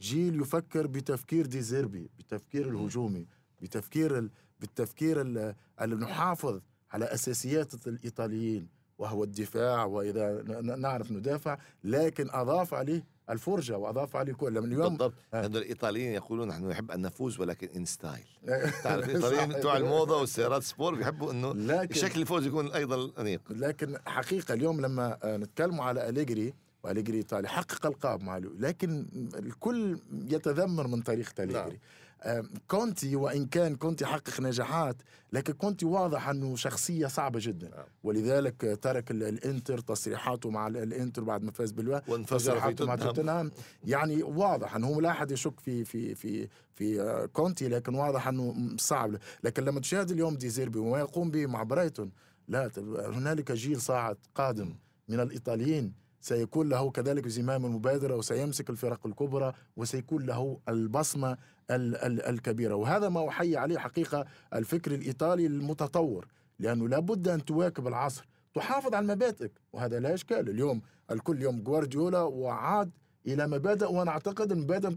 جيل 0.00 0.40
يفكر 0.40 0.86
بتفكير 0.86 1.46
ديزيربي 1.46 2.10
بتفكير 2.18 2.68
الهجومي 2.68 3.26
بتفكير 3.62 4.18
ال... 4.18 4.30
بالتفكير 4.60 5.20
ال- 5.20 5.54
اللي 5.80 5.96
نحافظ 5.96 6.60
على 6.90 7.04
أساسيات 7.04 7.86
الإيطاليين 7.86 8.68
وهو 8.98 9.24
الدفاع 9.24 9.84
وإذا 9.84 10.42
نعرف 10.76 11.12
ندافع 11.12 11.58
لكن 11.84 12.30
أضاف 12.30 12.74
عليه 12.74 13.04
الفرجة 13.30 13.78
وأضاف 13.78 14.16
عليه 14.16 14.32
كل. 14.32 14.54
لما 14.54 14.66
اليوم 14.66 14.88
بالضبط. 14.88 15.14
آه. 15.34 15.42
لأن 15.42 15.56
الإيطاليين 15.56 16.12
يقولون 16.12 16.48
نحن 16.48 16.68
نحب 16.68 16.90
أن 16.90 17.02
نفوز 17.02 17.40
ولكن 17.40 17.68
in 17.76 17.84
style 17.84 18.24
تعرف 18.84 19.04
صح. 19.04 19.08
الإيطاليين 19.08 19.48
بتوع 19.48 19.76
الموضة 19.76 20.20
والسيارات 20.20 20.62
sport 20.62 20.94
بيحبوا 20.94 21.32
أنه 21.32 21.52
لكن 21.54 21.94
شكل 21.94 22.20
الفوز 22.20 22.46
يكون 22.46 22.72
أيضا 22.72 23.10
أنيق. 23.18 23.40
لكن 23.50 23.96
حقيقة 24.06 24.54
اليوم 24.54 24.80
لما 24.80 25.18
آه، 25.22 25.36
نتكلم 25.36 25.80
على 25.80 26.08
أليجري 26.08 26.54
واليجري 26.88 27.16
ايطالي 27.16 27.48
حقق 27.48 27.86
ألقاب 27.86 28.22
مع 28.22 28.38
لكن 28.58 29.06
الكل 29.34 29.98
يتذمر 30.12 30.86
من 30.86 31.02
طريقه 31.02 31.42
أليجري. 31.44 31.78
نعم. 32.26 32.48
كونتي 32.68 33.16
وإن 33.16 33.46
كان 33.46 33.74
كونتي 33.76 34.06
حقق 34.06 34.40
نجاحات 34.40 34.96
لكن 35.32 35.52
كونتي 35.52 35.86
واضح 35.86 36.28
أنه 36.28 36.56
شخصية 36.56 37.06
صعبة 37.06 37.38
جدا. 37.42 37.68
نعم. 37.68 37.84
ولذلك 38.04 38.78
ترك 38.82 39.10
ال- 39.10 39.22
الإنتر 39.22 39.78
تصريحاته 39.78 40.50
مع 40.50 40.66
ال- 40.66 40.76
الإنتر 40.76 41.24
بعد 41.24 41.42
ما 41.42 41.50
فاز 41.50 41.70
بالوا 41.72 42.00
وانفجر 42.08 42.60
في 42.76 42.84
مع 42.84 42.96
توتنهام. 42.96 43.50
يعني 43.84 44.22
واضح 44.22 44.76
أنه 44.76 45.00
لا 45.02 45.10
أحد 45.10 45.30
يشك 45.30 45.60
في 45.60 45.84
في 45.84 46.14
في 46.14 46.48
في 46.74 47.00
آه، 47.00 47.26
كونتي 47.26 47.68
لكن 47.68 47.94
واضح 47.94 48.28
أنه 48.28 48.76
صعب. 48.78 49.16
لكن 49.44 49.64
لما 49.64 49.80
تشاهد 49.80 50.10
اليوم 50.10 50.34
دي 50.36 50.48
زيربي 50.48 50.78
وما 50.78 50.98
يقوم 50.98 51.30
به 51.30 51.46
مع 51.46 51.62
برايتون 51.62 52.10
لا 52.48 52.70
هنالك 53.06 53.52
جيل 53.52 53.80
صاعد 53.80 54.16
قادم 54.34 54.74
من 55.08 55.20
الإيطاليين. 55.20 55.92
سيكون 56.20 56.68
له 56.68 56.90
كذلك 56.90 57.28
زمام 57.28 57.66
المبادره 57.66 58.16
وسيمسك 58.16 58.70
الفرق 58.70 59.06
الكبرى 59.06 59.52
وسيكون 59.76 60.26
له 60.26 60.58
البصمة 60.68 61.32
ال- 61.70 61.96
ال- 61.96 62.22
الكبيرة. 62.22 62.74
وهذا 62.74 63.08
ما 63.08 63.28
أحيي 63.28 63.56
عليه 63.56 63.78
حقيقة 63.78 64.24
الفكر 64.54 64.94
الإيطالي 64.94 65.46
المتطور 65.46 66.26
لأنه 66.58 66.88
لابد 66.88 67.28
أن 67.28 67.44
تواكب 67.44 67.86
العصر 67.86 68.26
تحافظ 68.54 68.94
على 68.94 69.06
مبادئك 69.06 69.52
وهذا 69.72 70.00
لا 70.00 70.14
إشكال. 70.14 70.48
اليوم 70.50 70.82
الكل 71.10 71.42
يوم 71.42 71.62
جوارديولا 71.62 72.20
وعاد 72.20 72.90
إلى 73.26 73.46
مبادئ 73.46 73.92
وأنا 73.92 74.10
أعتقد 74.10 74.52
المبادئ 74.52 74.88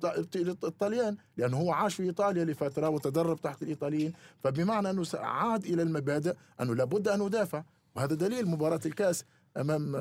الطليان 0.64 1.18
لأنه 1.38 1.58
هو 1.58 1.72
عاش 1.72 1.96
في 1.96 2.04
إيطاليا 2.04 2.46
لفترة 2.46 2.90
وتدرب 2.90 3.42
تحت 3.42 3.64
الإيطاليين. 3.64 4.14
فبمعنى 4.44 4.90
أنه 4.90 5.04
عاد 5.14 5.66
إلى 5.66 5.82
المبادئ 5.82 6.34
أنه 6.62 6.76
لابد 6.76 7.08
أن 7.08 7.20
ندافع 7.22 7.64
وهذا 7.96 8.16
دليل 8.16 8.46
مباراة 8.48 8.80
الكأس 8.86 9.26
أمام 9.58 9.96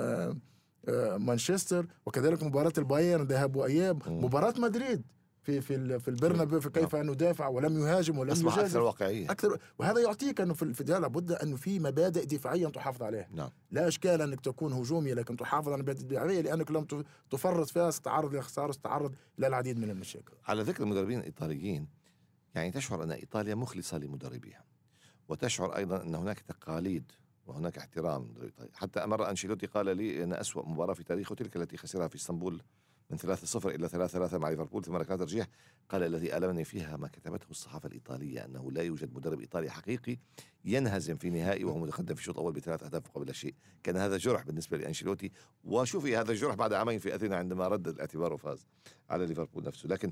مانشستر 1.18 1.86
وكذلك 2.06 2.42
مباراة 2.42 2.72
البايرن 2.78 3.26
ذهاب 3.26 3.56
وأياب. 3.56 4.08
مباراة 4.08 4.54
مدريد 4.58 5.02
في 5.42 5.60
في 5.60 5.98
في 5.98 6.08
البرنابيو 6.08 6.60
في 6.60 6.70
كيف 6.70 6.96
ندافع 6.96 7.48
ولم 7.48 7.78
يهاجم 7.80 8.18
ولم 8.18 8.30
أصبح 8.30 8.52
يجازف. 8.52 8.66
أكثر 8.66 8.80
واقعية. 8.82 9.30
أكثر 9.30 9.58
وهذا 9.78 10.00
يعطيك 10.00 10.40
أنه 10.40 10.54
في 10.54 10.62
الفداء 10.62 11.00
لابد 11.00 11.32
أنه 11.32 11.56
في 11.56 11.78
مبادئ 11.78 12.24
دفاعية 12.24 12.66
تحافظ 12.66 13.02
عليها. 13.02 13.28
نعم. 13.32 13.50
لا 13.70 13.88
إشكال 13.88 14.22
أنك 14.22 14.40
تكون 14.40 14.72
هجومي 14.72 15.14
لكن 15.14 15.36
تحافظ 15.36 15.68
على 15.68 15.74
المبادئ 15.76 16.00
الدفاعيه 16.00 16.40
لأنك 16.40 16.70
لم 16.70 16.86
تفرط 17.30 17.68
فيها 17.68 17.90
ستتعرض 17.90 18.34
لخسارة 18.34 18.72
ستتعرض 18.72 19.14
إلى 19.38 19.46
العديد 19.46 19.78
من 19.78 19.90
المشاكل. 19.90 20.32
على 20.44 20.62
ذكر 20.62 20.82
المدربين 20.82 21.18
الإيطاليين 21.18 21.88
يعني 22.54 22.70
تشعر 22.70 23.02
أن 23.02 23.10
إيطاليا 23.12 23.54
مخلصة 23.54 23.98
لمدربيها 23.98 24.64
وتشعر 25.28 25.76
أيضا 25.76 26.02
أن 26.02 26.14
هناك 26.14 26.40
تقاليد 26.40 27.12
وهناك 27.46 27.78
احترام. 27.78 28.34
حتى 28.72 29.06
مره 29.06 29.30
أنشيلوتي 29.30 29.66
قال 29.66 29.96
لي 29.96 30.24
إن 30.24 30.32
أسوأ 30.32 30.68
مباراة 30.68 30.94
في 30.94 31.04
تاريخه 31.04 31.34
تلك 31.34 31.56
التي 31.56 31.76
خسرها 31.76 32.08
في 32.08 32.16
إسطنبول 32.16 32.62
من 33.10 33.18
3-0 33.18 33.66
إلى 33.66 33.88
3-3 33.88 34.34
مع 34.34 34.48
ليفربول 34.48 34.84
ثم 34.84 34.96
ركلات 34.96 35.18
ترجيح 35.18 35.46
قال 35.88 36.02
الذي 36.02 36.36
ألمني 36.36 36.64
فيها 36.64 36.96
ما 36.96 37.08
كتبته 37.08 37.50
الصحافة 37.50 37.86
الإيطالية 37.86 38.44
أنه 38.44 38.72
لا 38.72 38.82
يوجد 38.82 39.14
مدرب 39.14 39.40
إيطالي 39.40 39.70
حقيقي 39.70 40.18
ينهزم 40.64 41.16
في 41.16 41.30
نهائي 41.30 41.64
وهو 41.64 41.78
متقدم 41.78 42.14
في 42.14 42.20
الشوط 42.20 42.34
الأول 42.34 42.52
بثلاث 42.52 42.82
أهداف 42.82 43.08
قبل 43.08 43.34
شيء 43.34 43.54
كان 43.82 43.96
هذا 43.96 44.16
جرح 44.16 44.42
بالنسبة 44.42 44.76
لأنشيلوتي. 44.76 45.32
وشوفي 45.64 46.16
هذا 46.16 46.32
الجرح 46.32 46.54
بعد 46.54 46.72
عامين 46.72 46.98
في 46.98 47.14
أثينا 47.14 47.36
عندما 47.36 47.68
رد 47.68 47.88
الاعتبار 47.88 48.32
وفاز 48.32 48.66
على 49.10 49.26
ليفربول 49.26 49.64
نفسه. 49.64 49.88
لكن 49.88 50.10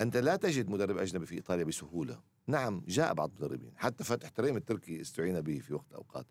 أنت 0.00 0.16
لا 0.16 0.36
تجد 0.36 0.68
مدرب 0.70 0.98
أجنبي 0.98 1.26
في 1.26 1.34
إيطاليا 1.34 1.64
بسهولة. 1.64 2.20
نعم 2.46 2.82
جاء 2.86 3.14
بعض 3.14 3.30
المدربين 3.30 3.72
حتى 3.76 4.04
فتح 4.04 4.28
تريم 4.28 4.56
التركي 4.56 5.00
استعين 5.00 5.40
به 5.40 5.58
في 5.58 5.74
وقت 5.74 5.92
أوقات. 5.92 6.26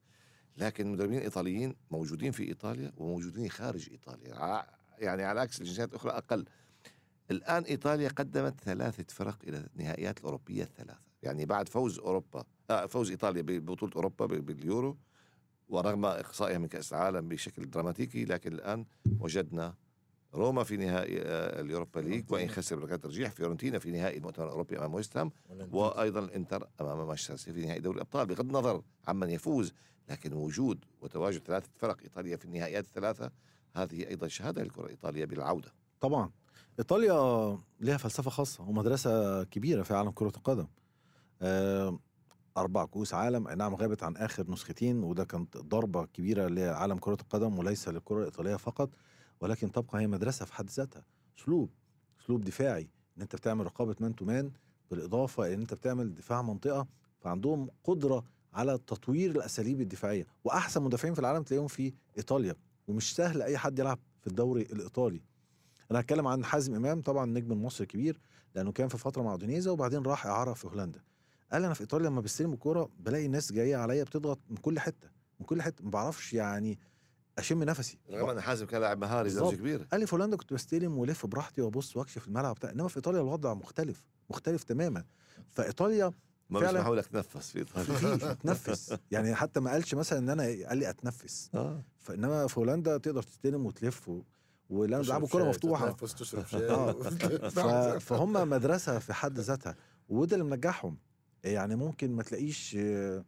لكن 0.58 0.88
المدربين 0.88 1.17
الايطاليين 1.17 1.76
موجودين 1.91 2.32
في 2.32 2.43
إيطاليا 2.43 2.91
وموجودين 2.97 3.49
خارج 3.49 3.89
إيطاليا 3.91 4.36
ع- 4.36 4.65
يعني 4.99 5.23
على 5.23 5.39
عكس 5.39 5.62
الجنسيات 5.62 5.89
الأخرى 5.89 6.12
أقل. 6.12 6.45
الآن 7.32 7.63
إيطاليا 7.63 8.10
قدمت 8.10 8.62
ثلاثة 8.62 9.06
فرق 9.13 9.38
إلى 9.47 9.67
النهائيات 9.76 10.19
الأوروبية 10.19 10.63
الثلاثة. 10.63 10.99
يعني 11.23 11.45
بعد 11.45 11.69
فوز 11.69 11.99
أوروبا 11.99 12.43
آه 12.69 12.86
فوز 12.86 13.10
إيطاليا 13.10 13.41
ببطولة 13.41 13.91
أوروبا 13.95 14.26
ب- 14.26 14.45
باليورو 14.45 14.97
ورغم 15.69 16.06
إقصائها 16.06 16.58
من 16.58 16.67
كأس 16.67 16.93
العالم 16.93 17.28
بشكل 17.28 17.69
دراماتيكي 17.69 18.26
لكن 18.26 18.54
الآن 18.54 18.86
وجدنا 19.19 19.73
روما 20.36 20.63
في 20.63 20.78
نهائي 20.78 21.22
آه، 21.22 21.62
ال 21.62 21.67
Europa 21.67 22.00
League 22.00 22.32
وإن 22.32 22.50
خسر 22.50 22.76
بركلات 22.76 23.04
ترجيح 23.04 23.32
فيورنتينا 23.32 23.80
في 23.80 23.91
نهائي 23.91 24.17
المؤتمر 24.17 24.46
الأوروبي 24.46 24.78
أمام 24.78 24.93
ويست 24.93 25.17
هام 25.17 25.32
وأيضا 25.72 26.19
الإنتر 26.19 26.67
أمام 26.82 27.08
مانشستر 27.08 27.36
سيتي 27.36 27.54
في 27.54 27.65
نهائي 27.65 27.80
دوري 27.80 27.96
الأبطال 27.96 28.26
بغض 28.26 28.46
النظر 28.46 28.82
عمن 29.08 29.30
يفوز 29.30 29.74
لكن 30.10 30.34
وجود 30.34 30.86
وتواجد 31.02 31.41
ثلاثة 31.43 31.69
فرق 31.78 31.98
إيطاليا 32.02 32.38
في 32.38 32.46
النهائيات 32.46 32.86
الثلاثة 32.86 33.32
هذه 33.76 34.08
أيضا 34.08 34.28
شهادة 34.28 34.63
للكره 34.63 34.86
الايطاليه 34.86 35.26
بالعودة. 35.26 35.74
طبعا. 36.02 36.32
إيطاليا 36.80 37.58
لها 37.80 37.98
فلسفة 37.98 38.32
خاصة 38.32 38.63
ومدرسة 38.63 39.43
كبيرة 39.43 39.84
في 39.84 39.93
عالم 39.93 40.12
كرة 40.12 40.34
القدم. 40.38 40.67
آه، 41.41 42.00
أربع 42.58 42.86
كؤوس 42.86 43.13
عالم. 43.13 43.50
نعم 43.50 43.76
غابت 43.76 44.04
عن 44.04 44.17
آخر 44.17 44.52
نسختين 44.52 45.04
وده 45.04 45.24
كانت 45.24 45.58
ضربة 45.58 46.06
كبيرة 46.06 46.48
لعالم 46.48 46.98
كرة 46.98 47.17
القدم 47.22 47.60
وليس 47.60 47.88
للكرة 47.89 48.19
الإيطالية 48.19 48.56
فقط. 48.56 48.89
ولكن 49.41 49.72
تبقى 49.72 50.00
هي 50.00 50.08
مدرسة 50.08 50.46
في 50.46 50.54
حد 50.54 50.69
ذاتها. 50.69 51.06
اسلوب 51.39 51.69
اسلوب 52.24 52.43
دفاعي 52.43 52.89
إن 53.17 53.22
أنت 53.22 53.36
بتعمل 53.36 53.65
رقابة 53.65 53.96
man 54.00 54.15
to 54.15 54.26
man 54.26 54.52
بالإضافة 54.91 55.54
إن 55.54 55.60
أنت 55.60 55.74
بتعمل 55.74 56.13
دفاع 56.15 56.41
منطقة 56.41 56.88
فعندهم 57.19 57.69
قدرة 57.84 58.24
على 58.54 58.78
تطوير 58.78 59.32
الأساليب 59.32 59.82
الدفاعية. 59.82 60.26
وأحسن 60.43 60.84
مدافعين 60.84 61.13
في 61.13 61.19
العالم 61.19 61.43
تلاقيهم 61.43 61.67
في 61.67 61.93
إيطاليا. 62.17 62.56
ومش 62.88 63.15
سهل 63.15 63.41
أي 63.41 63.58
حد 63.58 63.80
يلعب 63.80 64.00
في 64.22 64.28
الدوري 64.28 64.62
الإيطالي. 64.62 65.22
أنا 65.91 66.00
هتكلم 66.00 66.28
عن 66.28 66.46
حازم 66.46 66.76
إمام 66.76 67.02
طبعا 67.02 67.26
نجم 67.26 67.52
المصري 67.52 67.84
الكبير 67.84 68.19
لأنه 68.56 68.72
كان 68.72 68.88
في 68.88 68.98
فترة 68.98 69.22
مع 69.22 69.36
دونيزا 69.36 69.72
وبعدين 69.72 70.02
راح 70.04 70.26
إعارة 70.26 70.54
في 70.54 70.67
هولندا. 70.67 71.02
قال 71.52 71.63
أنا 71.63 71.74
في 71.74 71.82
إيطاليا 71.82 72.10
لما 72.10 72.22
بستلم 72.22 72.54
الكورة 72.54 72.89
بلاقي 73.00 73.26
الناس 73.26 73.52
جاية 73.52 73.76
عليا 73.76 74.04
بتضغط 74.04 74.39
من 74.50 74.58
كل 74.58 74.80
حتة 74.80 75.10
من 75.39 75.46
كل 75.46 75.62
حتة. 75.62 75.84
ما 75.84 75.89
بعرفش 75.89 76.34
يعني 76.34 76.80
أشم 77.38 77.63
نفسي. 77.63 77.98
رغم 78.12 78.30
ان 78.30 78.41
حازم 78.41 78.65
كان 78.65 78.82
لاعب 78.82 78.98
مهاري. 78.98 79.30
درجه 79.30 79.56
كبيره 79.56 79.84
قال 79.91 80.00
لي 80.00 80.08
في 80.08 80.15
هولندا 80.15 80.38
كنت 80.38 80.54
بستلم 80.54 80.98
والف 80.98 81.26
براحتي 81.26 81.62
وأبص 81.62 81.98
وأكشف 81.98 82.28
الملعب 82.28 82.56
بتاع 82.56 82.69
إنما 82.69 82.88
في 82.88 82.98
إيطاليا 82.98 83.22
الوضع 83.22 83.54
مختلف 83.54 84.04
مختلف 84.30 84.63
تماما. 84.63 85.04
فإيطاليا 85.52 86.12
ما 86.50 86.60
فعلاً. 86.60 86.72
بيسمحوا 86.72 86.96
لك 86.96 87.06
تنفس 87.08 87.52
في 87.52 87.60
إيطاليا. 87.60 88.17
في 88.17 88.32
اتنفس 88.32 88.98
يعني 89.12 89.36
حتى 89.36 89.60
ما 89.60 89.72
قالش 89.72 89.93
مثلا 89.96 90.19
إن 90.19 90.30
أنا 90.30 90.43
قال 90.43 90.78
لي 90.78 90.89
أتنفس. 90.89 91.50
آه. 91.56 91.82
فإنما 92.00 92.48
في 92.48 92.60
هولندا 92.60 92.98
تقدر 92.98 93.24
تستلم 93.24 93.65
وتلف 93.65 94.10
و... 94.10 94.22
ولما 94.69 95.02
بيلعبوا 95.02 95.28
كرة 95.28 95.43
مفتوحة. 95.43 95.91
تنفس 95.91 96.15
تشرب 96.15 96.46
آه. 96.54 96.91
ف... 97.50 97.56
شاي 97.60 98.00
فهم 98.00 98.50
مدرسة 98.50 99.00
في 99.00 99.13
حد 99.13 99.39
ذاتها. 99.39 99.76
وده 100.10 100.36
اللي 100.36 100.48
منجحهم. 100.50 100.98
يعني 101.43 101.76
ممكن 101.76 102.12
ما 102.15 102.24
تلاقيش 102.24 102.76
آه، 102.80 103.26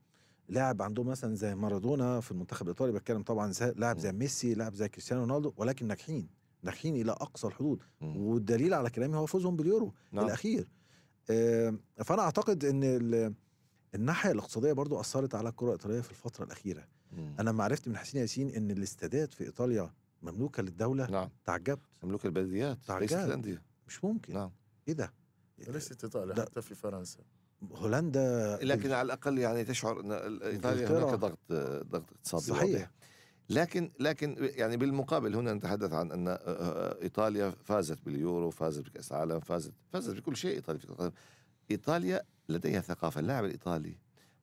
لاعب 0.49 0.81
عندهم 0.81 1.07
مثلا 1.07 1.35
زي 1.35 1.55
مارادونا 1.55 2.19
في 2.21 2.31
المنتخب 2.31 2.61
الإيطالي 2.65 2.91
بتكلم 2.91 3.21
طبعا 3.23 3.51
زي 3.51 3.73
لاعب 3.77 3.97
زي 3.99 4.11
ميسي 4.11 4.53
لاعب 4.53 4.73
زي 4.75 4.89
كريستيانو 4.89 5.21
رونالدو 5.23 5.53
ولكن 5.57 5.87
ناجحين 5.87 6.27
ناجحين 6.63 6.95
إلى 6.95 7.11
أقصى 7.11 7.47
الحدود. 7.47 7.83
والدليل 8.01 8.73
على 8.73 8.89
كلامي 8.89 9.17
هو 9.17 9.25
فوزهم 9.25 9.55
باليورو 9.55 9.93
نعم. 10.11 10.25
الأخير. 10.25 10.67
فأنا 12.05 12.21
أعتقد 12.21 12.65
إن 12.65 12.81
ال- 12.83 13.33
الناحية 13.95 14.31
الاقتصادية 14.31 14.73
برضو 14.73 14.99
أثرت 14.99 15.35
على 15.35 15.49
الكرة 15.49 15.67
الإيطالية 15.67 16.01
في 16.01 16.11
الفترة 16.11 16.45
الأخيرة. 16.45 16.87
مم. 17.11 17.35
أنا 17.39 17.51
ما 17.51 17.63
عرفت 17.63 17.87
من 17.87 17.97
حسين 17.97 18.21
ياسين 18.21 18.49
إن 18.49 18.71
الاستادات 18.71 19.33
في 19.33 19.43
إيطاليا 19.43 19.93
مملوكة 20.21 20.63
للدولة 20.63 21.11
نعم. 21.11 21.29
تعجبت. 21.45 21.81
مملوك 22.03 22.25
البلديات 22.25 22.77
تعجب. 22.87 23.01
ليست 23.01 23.13
الانديه 23.15 23.61
مش 23.87 24.03
ممكن. 24.03 24.33
نعم. 24.33 24.51
إيه 24.87 24.93
ده؟ 24.93 25.13
ليست 25.67 26.03
إيطاليا. 26.03 26.35
حتى 26.45 26.61
في 26.61 26.75
فرنسا. 26.75 27.19
هولندا 27.73 28.59
لكن 28.61 28.91
على 28.91 29.05
الأقل 29.05 29.37
يعني 29.37 29.63
تشعر 29.63 29.99
إن 29.99 30.11
ال- 30.11 30.43
إيطاليا. 30.43 30.87
هناك 30.87 31.13
ضغط 31.13 31.39
ضغط 31.91 32.11
اقتصادي 32.11 32.43
صحيح. 32.45 32.63
واضح. 32.79 32.91
لكن 33.49 33.91
لكن 33.99 34.35
يعني 34.39 34.77
بالمقابل 34.77 35.35
هنا 35.35 35.53
نتحدث 35.53 35.93
عن 35.93 36.11
أن 36.11 36.27
آه، 36.27 36.31
آه، 36.33 37.01
إيطاليا 37.01 37.49
فازت 37.63 38.05
باليورو 38.05 38.49
فازت 38.49 38.85
بكأس 38.85 39.11
العالم 39.11 39.39
فازت 39.39 39.73
فازت 39.93 40.15
بكل 40.15 40.35
شيء 40.37 40.55
إيطاليا 40.55 40.79
في. 40.81 41.11
إيطاليا 41.71 42.23
لديها 42.49 42.81
ثقافة 42.81 43.19
اللاعب 43.19 43.45
الإيطالي 43.45 43.97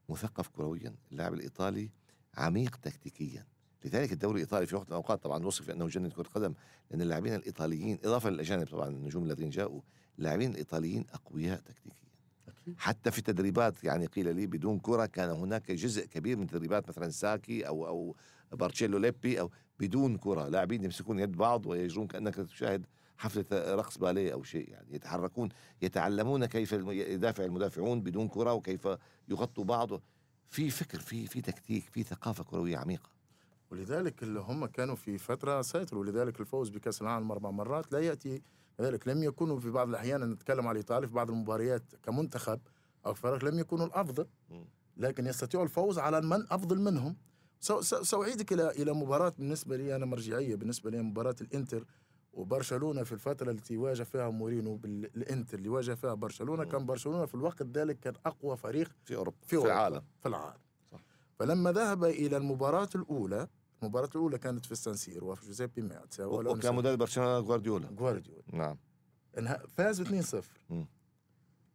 مثقف 0.08 0.48
كرويا 0.48 0.94
اللاعب 1.12 1.34
الإيطالي 1.34 1.90
عميق 2.36 2.76
تكتيكيا 2.76 3.46
لذلك 3.84 4.12
الدوري 4.12 4.34
الإيطالي 4.34 4.66
في 4.66 4.76
وقت 4.76 4.84
من 4.86 4.88
الأوقات 4.92 5.22
طبعا 5.22 5.46
وصف 5.46 5.70
انه 5.70 5.86
جنة 5.86 6.08
كرة 6.08 6.28
قدم 6.34 6.54
لأن 6.90 7.02
اللاعبين 7.02 7.34
الإيطاليين 7.34 7.98
اضافه 8.04 8.30
للأجانب 8.30 8.66
طبعا 8.66 8.88
النجوم 8.88 9.24
الذين 9.24 9.50
جاءوا 9.50 9.80
اللاعبين 10.18 10.50
الإيطاليين 10.50 11.04
أقوياء 11.14 11.60
تكتيكيا. 11.60 12.11
حتى 12.76 13.10
في 13.10 13.18
التدريبات 13.18 13.84
يعني 13.84 14.06
قيل 14.06 14.36
لي 14.36 14.46
بدون 14.46 14.78
كرة 14.78 15.06
كان 15.06 15.30
هناك 15.30 15.72
جزء 15.72 16.06
كبير 16.06 16.36
من 16.36 16.46
تدريبات 16.46 16.88
مثلا 16.88 17.10
ساكي 17.10 17.66
أو 17.66 17.86
أو 17.86 18.16
بارتشيلو 18.52 18.98
ليبي 18.98 19.40
أو 19.40 19.50
بدون 19.80 20.16
كرة. 20.16 20.48
لاعبين 20.48 20.84
يمسكون 20.84 21.18
يد 21.18 21.32
بعض 21.32 21.66
ويجرون 21.66 22.06
كأنك 22.06 22.34
تشاهد 22.34 22.86
حفلة 23.16 23.46
رقص 23.52 23.98
باليه 23.98 24.32
أو 24.32 24.42
شيء 24.42 24.68
يعني. 24.70 24.94
يتحركون 24.94 25.48
يتعلمون 25.82 26.46
كيف 26.46 26.72
يدافع 26.72 27.44
المدافعون 27.44 28.00
بدون 28.00 28.28
كرة 28.28 28.52
وكيف 28.52 28.88
يغطوا 29.28 29.64
بعض. 29.64 29.90
في 30.48 30.70
فكر 30.70 31.00
في 31.00 31.26
في 31.26 31.40
تكتيك 31.40 31.84
في 31.84 32.02
ثقافة 32.02 32.44
كروية 32.44 32.76
عميقة. 32.76 33.10
ولذلك 33.70 34.22
اللي 34.22 34.40
هم 34.40 34.66
كانوا 34.66 34.94
في 34.94 35.18
فترة 35.18 35.62
سيطروا. 35.62 36.00
ولذلك 36.00 36.40
الفوز 36.40 36.68
بكأس 36.68 37.02
العالم 37.02 37.32
أربع 37.32 37.50
مرات 37.50 37.92
لا 37.92 37.98
يأتي 37.98 38.42
لذلك 38.80 39.08
لم 39.08 39.22
يكونوا 39.22 39.58
في 39.60 39.70
بعض 39.70 39.88
الأحيان 39.88 40.30
نتكلم 40.30 40.66
على 40.66 40.76
إيطاليا 40.78 41.08
في 41.08 41.14
بعض 41.14 41.30
المباريات 41.30 41.82
كمنتخب 42.02 42.60
أو 43.06 43.14
فرق 43.14 43.44
لم 43.44 43.58
يكونوا 43.58 43.86
الأفضل 43.86 44.26
مم. 44.50 44.64
لكن 44.96 45.26
يستطيعوا 45.26 45.64
الفوز 45.64 45.98
على 45.98 46.20
من 46.20 46.46
أفضل 46.52 46.80
منهم 46.80 47.16
سأعيدك 48.02 48.52
إلى 48.52 48.70
إلى 48.70 48.92
مباراة 48.92 49.32
بالنسبة 49.38 49.76
لي 49.76 49.96
أنا 49.96 50.06
مرجعية 50.06 50.54
بالنسبة 50.56 50.90
لي 50.90 51.02
مباراة 51.02 51.36
الإنتر 51.40 51.84
وبرشلونة 52.32 53.02
في 53.02 53.12
الفترة 53.12 53.50
التي 53.50 53.76
واجه 53.76 54.02
فيها 54.02 54.30
مورينو 54.30 54.76
بالانتر 54.76 55.58
اللي 55.58 55.68
واجه 55.68 55.94
فيها 55.94 56.14
برشلونة 56.14 56.64
مم. 56.64 56.70
كان 56.70 56.86
برشلونة 56.86 57.26
في 57.26 57.34
الوقت 57.34 57.62
ذلك 57.62 58.00
كان 58.00 58.14
أقوى 58.26 58.56
فريق 58.56 58.90
في 59.04 59.16
اوروبا 59.16 59.36
في 59.42 59.46
في, 59.48 59.56
أوروبا. 59.56 59.72
العالم 59.72 60.02
في 60.20 60.28
العالم 60.28 60.60
صح. 60.92 61.00
فلما 61.38 61.72
ذهب 61.72 62.04
إلى 62.04 62.36
المباراة 62.36 62.88
الأولى 62.94 63.48
المباراه 63.82 64.08
الأولى 64.14 64.38
كانت 64.38 64.66
في 64.66 64.72
السان 64.72 64.95
سيرو 64.95 65.24
وفي 65.24 65.46
جوزيبي 65.46 65.82
مياتسا 65.82 66.24
وكان 66.24 66.74
مدرب 66.74 66.98
برشلونة 66.98 67.40
جوارديولا 67.40 67.86
جوارديولا 67.90 68.42
نعم. 68.52 68.78
انها 69.38 69.62
فاز 69.76 70.02
2-0 70.02 70.36
مم. 70.70 70.86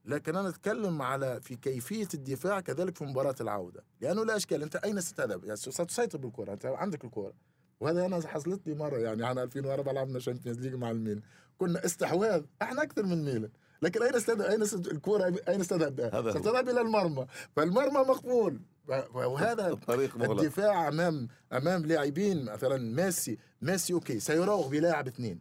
لكن 0.05 0.35
أنا 0.35 0.49
أتكلم 0.49 1.01
على 1.01 1.41
في 1.41 1.55
كيفية 1.55 2.07
الدفاع 2.13 2.59
كذلك 2.59 2.97
في 2.97 3.03
مباراة 3.05 3.35
العودة. 3.41 3.83
لأنه 4.01 4.25
لا 4.25 4.35
إشكال 4.35 4.61
أنت 4.63 4.75
أين 4.75 5.01
ستذهب؟ 5.01 5.43
يعني 5.43 5.55
ستسيطر 5.57 6.17
بالكرة 6.17 6.53
أنت 6.53 6.65
عندك 6.65 7.05
الكرة. 7.05 7.33
وهذا 7.79 8.05
أنا 8.05 8.27
حصلت 8.27 8.67
لي 8.67 8.75
مرة 8.75 8.97
يعني 8.97 9.25
عام 9.25 9.39
2004 9.39 9.93
لعبنا 9.93 10.19
Champions 10.19 10.59
League 10.59 10.73
مع 10.75 10.91
الميلان. 10.91 11.21
كنا 11.57 11.85
استحواذ 11.85 12.43
إحنا 12.61 12.83
أكثر 12.83 13.03
من 13.05 13.25
ميلان. 13.25 13.49
لكن 13.81 14.03
أين 14.03 14.15
استذهب 14.15 14.41
أين 14.41 14.61
الكرة 14.91 15.35
اين 15.49 15.59
استذهب 15.61 15.99
هو. 16.01 16.31
ستذهب 16.31 16.69
إلى 16.69 16.81
المرمى. 16.81 17.27
فالمرمى 17.55 17.99
مقفول 17.99 18.55
ف- 18.55 18.76
وهذا 19.13 19.67
الطريق 19.73 20.17
مغلق. 20.17 20.41
الدفاع 20.41 20.87
أمام 20.87 21.27
أمام 21.53 21.85
لاعبين 21.85 22.45
مثلا 22.45 22.77
ميسي 23.03 23.37
ميسي 23.61 23.93
okay 23.93 24.19
سيراوغ 24.19 24.67
بلاعب 24.67 25.07
اثنين. 25.07 25.39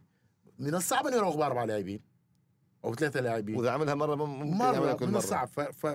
من 0.59 0.75
الصعب 0.75 1.07
ان 1.07 1.13
يراوغ 1.13 1.37
بأربع 1.37 1.63
لاعبين 1.63 1.99
أو 2.85 2.95
ثلاثة 2.95 3.19
لاعبين. 3.19 3.57
وإذا 3.57 3.71
عملها 3.71 3.95
مرة 3.95 4.15
ممكن 4.15 4.59
يعملها 4.59 4.79
مرة 4.79 4.93
كل 4.93 5.05
من 5.05 5.11
مرة. 5.11 5.19
الصعب. 5.19 5.47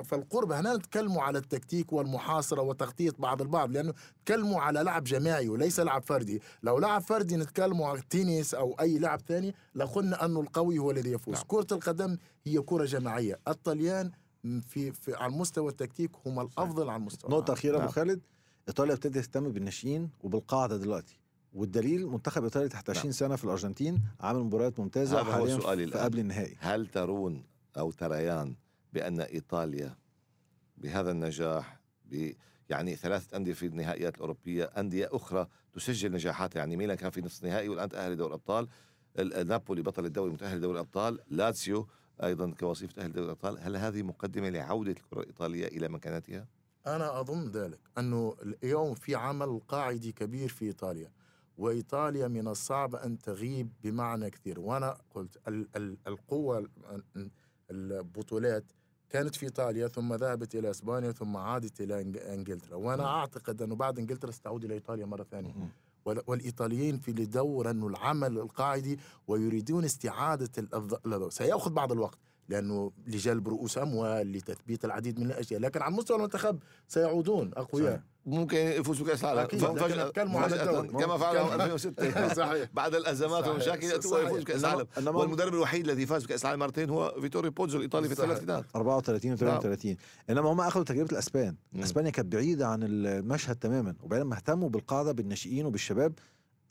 فالقرب 0.05 0.53
هنا 0.53 0.77
نتكلموا 0.77 1.23
على 1.23 1.39
التكتيك 1.39 1.93
والمحاصرة 1.93 2.63
وتغطية 2.63 3.11
بعض 3.19 3.43
البعض 3.43 3.71
لأنه 3.71 3.93
نتكلموا 4.21 4.61
على 4.61 4.81
لعب 4.83 5.05
جماعي 5.05 5.49
وليس 5.49 5.81
لعب 5.81 6.03
فردي. 6.03 6.43
لو 6.63 6.79
لعب 6.79 7.03
فردي 7.03 7.37
نتكلموا 7.37 7.87
على 7.89 7.99
التنس 7.99 8.55
أو 8.55 8.77
أي 8.81 8.99
لعب 8.99 9.21
ثاني 9.29 9.55
لقلنا 9.75 10.25
أنه 10.25 10.41
القوي 10.41 10.79
هو 10.79 10.91
الذي 10.91 11.11
يفوز. 11.13 11.35
نعم. 11.35 11.45
كرة 11.47 11.67
القدم 11.73 12.17
هي 12.45 12.59
كرة 12.61 12.85
جماعية. 12.85 13.39
الطليان 13.49 14.11
في, 14.69 14.93
في 14.93 15.15
على 15.15 15.33
المستوى 15.33 15.71
التكتيك 15.71 16.11
هم 16.27 16.41
الأفضل 16.41 16.89
على 16.91 17.01
المستوى. 17.01 17.31
نقطة 17.31 17.45
العام. 17.45 17.59
أخيرة 17.59 17.75
أبو 17.77 17.83
نعم. 17.85 17.93
خالد. 17.93 18.21
إيطاليا 18.69 18.95
ابتدت 18.95 19.15
تهتم 19.15 19.53
بالناشئين 19.53 20.11
وبالقاعدة 20.21 20.77
دلوقتي. 20.77 21.19
والدليل 21.53 22.07
منتخب 22.07 22.45
إيطاليا 22.45 22.69
تحت 22.69 22.91
20 22.91 23.13
سنة 23.13 23.37
في 23.37 23.45
الأرجنتين 23.45 24.03
عامل 24.21 24.41
مباريات 24.41 24.81
ممتازة 24.81 25.21
هذا 25.21 25.29
هو 25.29 25.33
حاليا 25.33 25.59
سؤالي 25.61 25.87
في. 25.87 25.99
قبل 25.99 26.19
النهائي. 26.19 26.57
هل 26.61 26.87
ترون 26.87 27.45
أو 27.79 27.91
تريان 27.91 28.55
بأن 28.93 29.21
إيطاليا 29.21 29.97
بهذا 30.77 31.11
النجاح 31.11 31.81
ب 32.05 32.33
يعني 32.69 32.97
ثلاثة 32.97 33.37
أندية 33.37 33.53
في 33.53 33.67
النهائيات 33.67 34.15
الأوروبية 34.15 34.65
أندية 34.65 35.09
أخرى 35.13 35.47
تسجل 35.75 36.13
نجاحات 36.13 36.57
يعني 36.57 36.77
ميلان 36.77 36.97
كان 36.97 37.11
في 37.11 37.21
نصف 37.21 37.45
نهائي 37.45 37.69
والآن 37.69 37.89
تأهل 37.89 38.13
لدوري 38.13 38.29
الأبطال. 38.29 38.69
ال- 39.19 39.35
ال- 39.35 39.47
نابولي 39.47 39.83
بطل 39.83 40.05
الدوري 40.05 40.33
متأهل 40.33 40.59
لدوري 40.59 40.75
الأبطال. 40.75 41.19
لاتسيو 41.31 41.89
أيضا 42.25 42.51
كوصيف 42.61 42.93
تأهل 42.93 43.11
لدوري 43.11 43.25
الأبطال 43.25 43.59
هل 43.61 43.77
هذه 43.77 44.03
مقدمة 44.03 44.49
لعودة 44.49 44.91
الكرة 44.93 45.21
الإيطالية 45.21 45.67
إلى 45.67 45.89
مكانتها؟ 45.89 46.47
أنا 46.87 47.21
أظن 47.21 47.51
ذلك 47.51 47.79
أنه 47.99 48.35
اليوم 48.43 48.95
في 48.95 49.15
عمل 49.15 49.61
قاعدي 49.69 50.13
كبير 50.13 50.49
في 50.49 50.65
إيطاليا 50.65 51.11
وإيطاليا 51.59 52.29
من 52.29 52.49
الصعب 52.49 52.95
أن 52.95 53.19
تغيب 53.19 53.69
بمعنى 53.85 54.31
كثير. 54.31 54.61
وأنا 54.61 54.97
قلت 55.15 55.39
ال 55.49 55.69
ال 55.77 55.97
القوة 56.07 56.59
ال- 56.59 57.31
البطولات 57.71 58.65
كانت 59.11 59.35
في 59.37 59.47
إيطاليا 59.47 59.89
ثم 59.89 60.15
ذهبت 60.15 60.55
إلى 60.55 60.71
إسبانيا 60.71 61.13
ثم 61.13 61.37
عادت 61.37 61.81
إلى 61.81 61.95
إنج- 62.05 62.27
إنجلترا. 62.29 62.75
وأنا 62.77 63.07
أعتقد 63.07 63.63
أنه 63.63 63.75
بعد 63.77 63.99
إنجلترا 63.99 64.31
ستعود 64.31 64.65
إلى 64.65 64.75
إيطاليا 64.75 65.07
مرة 65.07 65.23
ثانية. 65.23 65.55
وال- 65.55 65.69
والإيطاليين 66.05 66.99
في 66.99 67.11
الدور 67.11 67.71
أنه 67.71 67.87
العمل 67.87 68.39
القاعدي 68.39 68.99
ويريدون 69.27 69.85
استعادة 69.85 70.51
الأفضل. 70.59 71.33
سيأخذ 71.33 71.71
بعض 71.73 71.93
الوقت 71.93 72.19
لأنه 72.49 72.93
لجلب 73.07 73.49
رؤوس 73.49 73.79
أموال 73.79 74.33
لتثبيت 74.33 74.85
العديد 74.85 75.21
من 75.21 75.27
الأشياء 75.27 75.61
لكن 75.61 75.83
على 75.83 75.95
مستوى 75.95 76.17
المنتخب 76.17 76.59
سيعودون 76.89 77.51
أقوياء. 77.57 78.03
ممكن 78.27 78.57
يفوز 78.57 79.03
بكأس 79.03 79.25
العالم. 79.25 79.41
نتكلموا 80.09 80.41
على 80.41 80.63
الدوري. 80.63 80.89
كما 80.89 81.17
فعل 81.19 81.37
نتكلم- 81.37 81.61
2006 81.61 82.35
صحيح. 82.45 82.69
بعد 82.75 82.95
الأزمات 82.95 83.33
صحيح. 83.41 83.49
والمشاكل 83.49 83.87
يأتي 83.87 84.09
صحيح. 84.09 84.25
ويفوز 84.25 84.43
بكأس 84.43 84.63
إنما- 84.63 84.65
العالم. 84.99 85.17
والمدرب 85.17 85.55
الوحيد 85.55 85.85
الذي 85.89 86.07
فاز 86.07 86.25
بكأس 86.25 86.45
العالم 86.45 86.61
مرتين 86.61 86.91
هو 86.91 87.15
فيتوريو 87.21 87.51
بوزو 87.51 87.77
الإيطالي 87.79 88.07
في. 88.09 88.13
الثلاثينات 88.13 88.65
34 88.77 89.33
و 89.33 89.37
38 89.37 89.97
إنما 90.31 90.53
هم 90.53 90.61
أخذوا 90.61 90.85
تجربة 90.85 91.13
الأسبان. 91.13 91.57
أسبانيا 91.77 92.11
كانت 92.11 92.33
بعيدة 92.33 92.67
عن 92.67 92.83
المشهد 92.83 93.57
تماما. 93.57 93.95
وبعدين 94.03 94.27
لما 94.27 94.37
اهتموا 94.37 94.69
بالقاعدة 94.69 95.13
بالناشئين 95.13 95.67
وبالشباب 95.67 96.13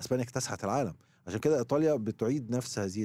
أسبانيا 0.01 0.23
اكتسحت 0.25 0.63
العالم. 0.63 0.93
عشان 1.27 1.39
كده 1.39 1.59
إيطاليا 1.59 1.93
بتعيد 1.95 2.51
نفس 2.51 2.79
هذه 2.79 3.03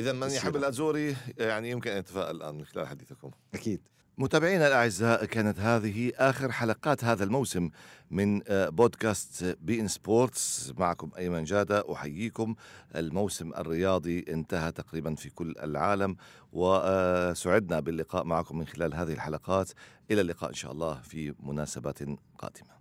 إذا 0.00 0.12
من. 0.12 0.30
يحب 0.30 0.56
الأزوري 0.56 1.16
يعني 1.38 1.70
يمكن 1.70 1.90
أن 1.90 1.98
يتفائل 1.98 2.36
الآن 2.36 2.54
من 2.54 2.64
خلال 2.64 2.86
حديثكم. 2.86 3.30
أكيد. 3.54 3.80
متابعينا 4.18 4.66
الأعزاء 4.66 5.24
كانت 5.24 5.60
هذه 5.60 6.12
آخر 6.16 6.52
حلقات 6.52 7.04
هذا 7.04 7.24
الموسم 7.24 7.70
من 8.10 8.42
آه، 8.48 8.68
بودكاست 8.68 9.56
بي 9.60 9.80
إن 9.80 9.88
سبورتس. 9.88 10.72
معكم 10.78 11.10
أيمن 11.18 11.44
جادة 11.44 11.92
أحييكم. 11.92 12.54
الموسم 12.96 13.52
الرياضي 13.54 14.24
انتهى 14.28 14.72
تقريبا 14.72 15.14
في 15.14 15.30
كل 15.30 15.54
العالم 15.62 16.16
وسعدنا 16.52 17.80
باللقاء 17.80 18.24
معكم 18.24 18.58
من 18.58 18.66
خلال 18.66 18.94
هذه 18.94 19.12
الحلقات. 19.12 19.70
إلى 20.10 20.20
اللقاء 20.20 20.50
إن 20.50 20.54
شاء 20.54 20.72
الله 20.72 21.00
في 21.00 21.34
مناسبات 21.40 21.98
قادمة. 22.38 22.77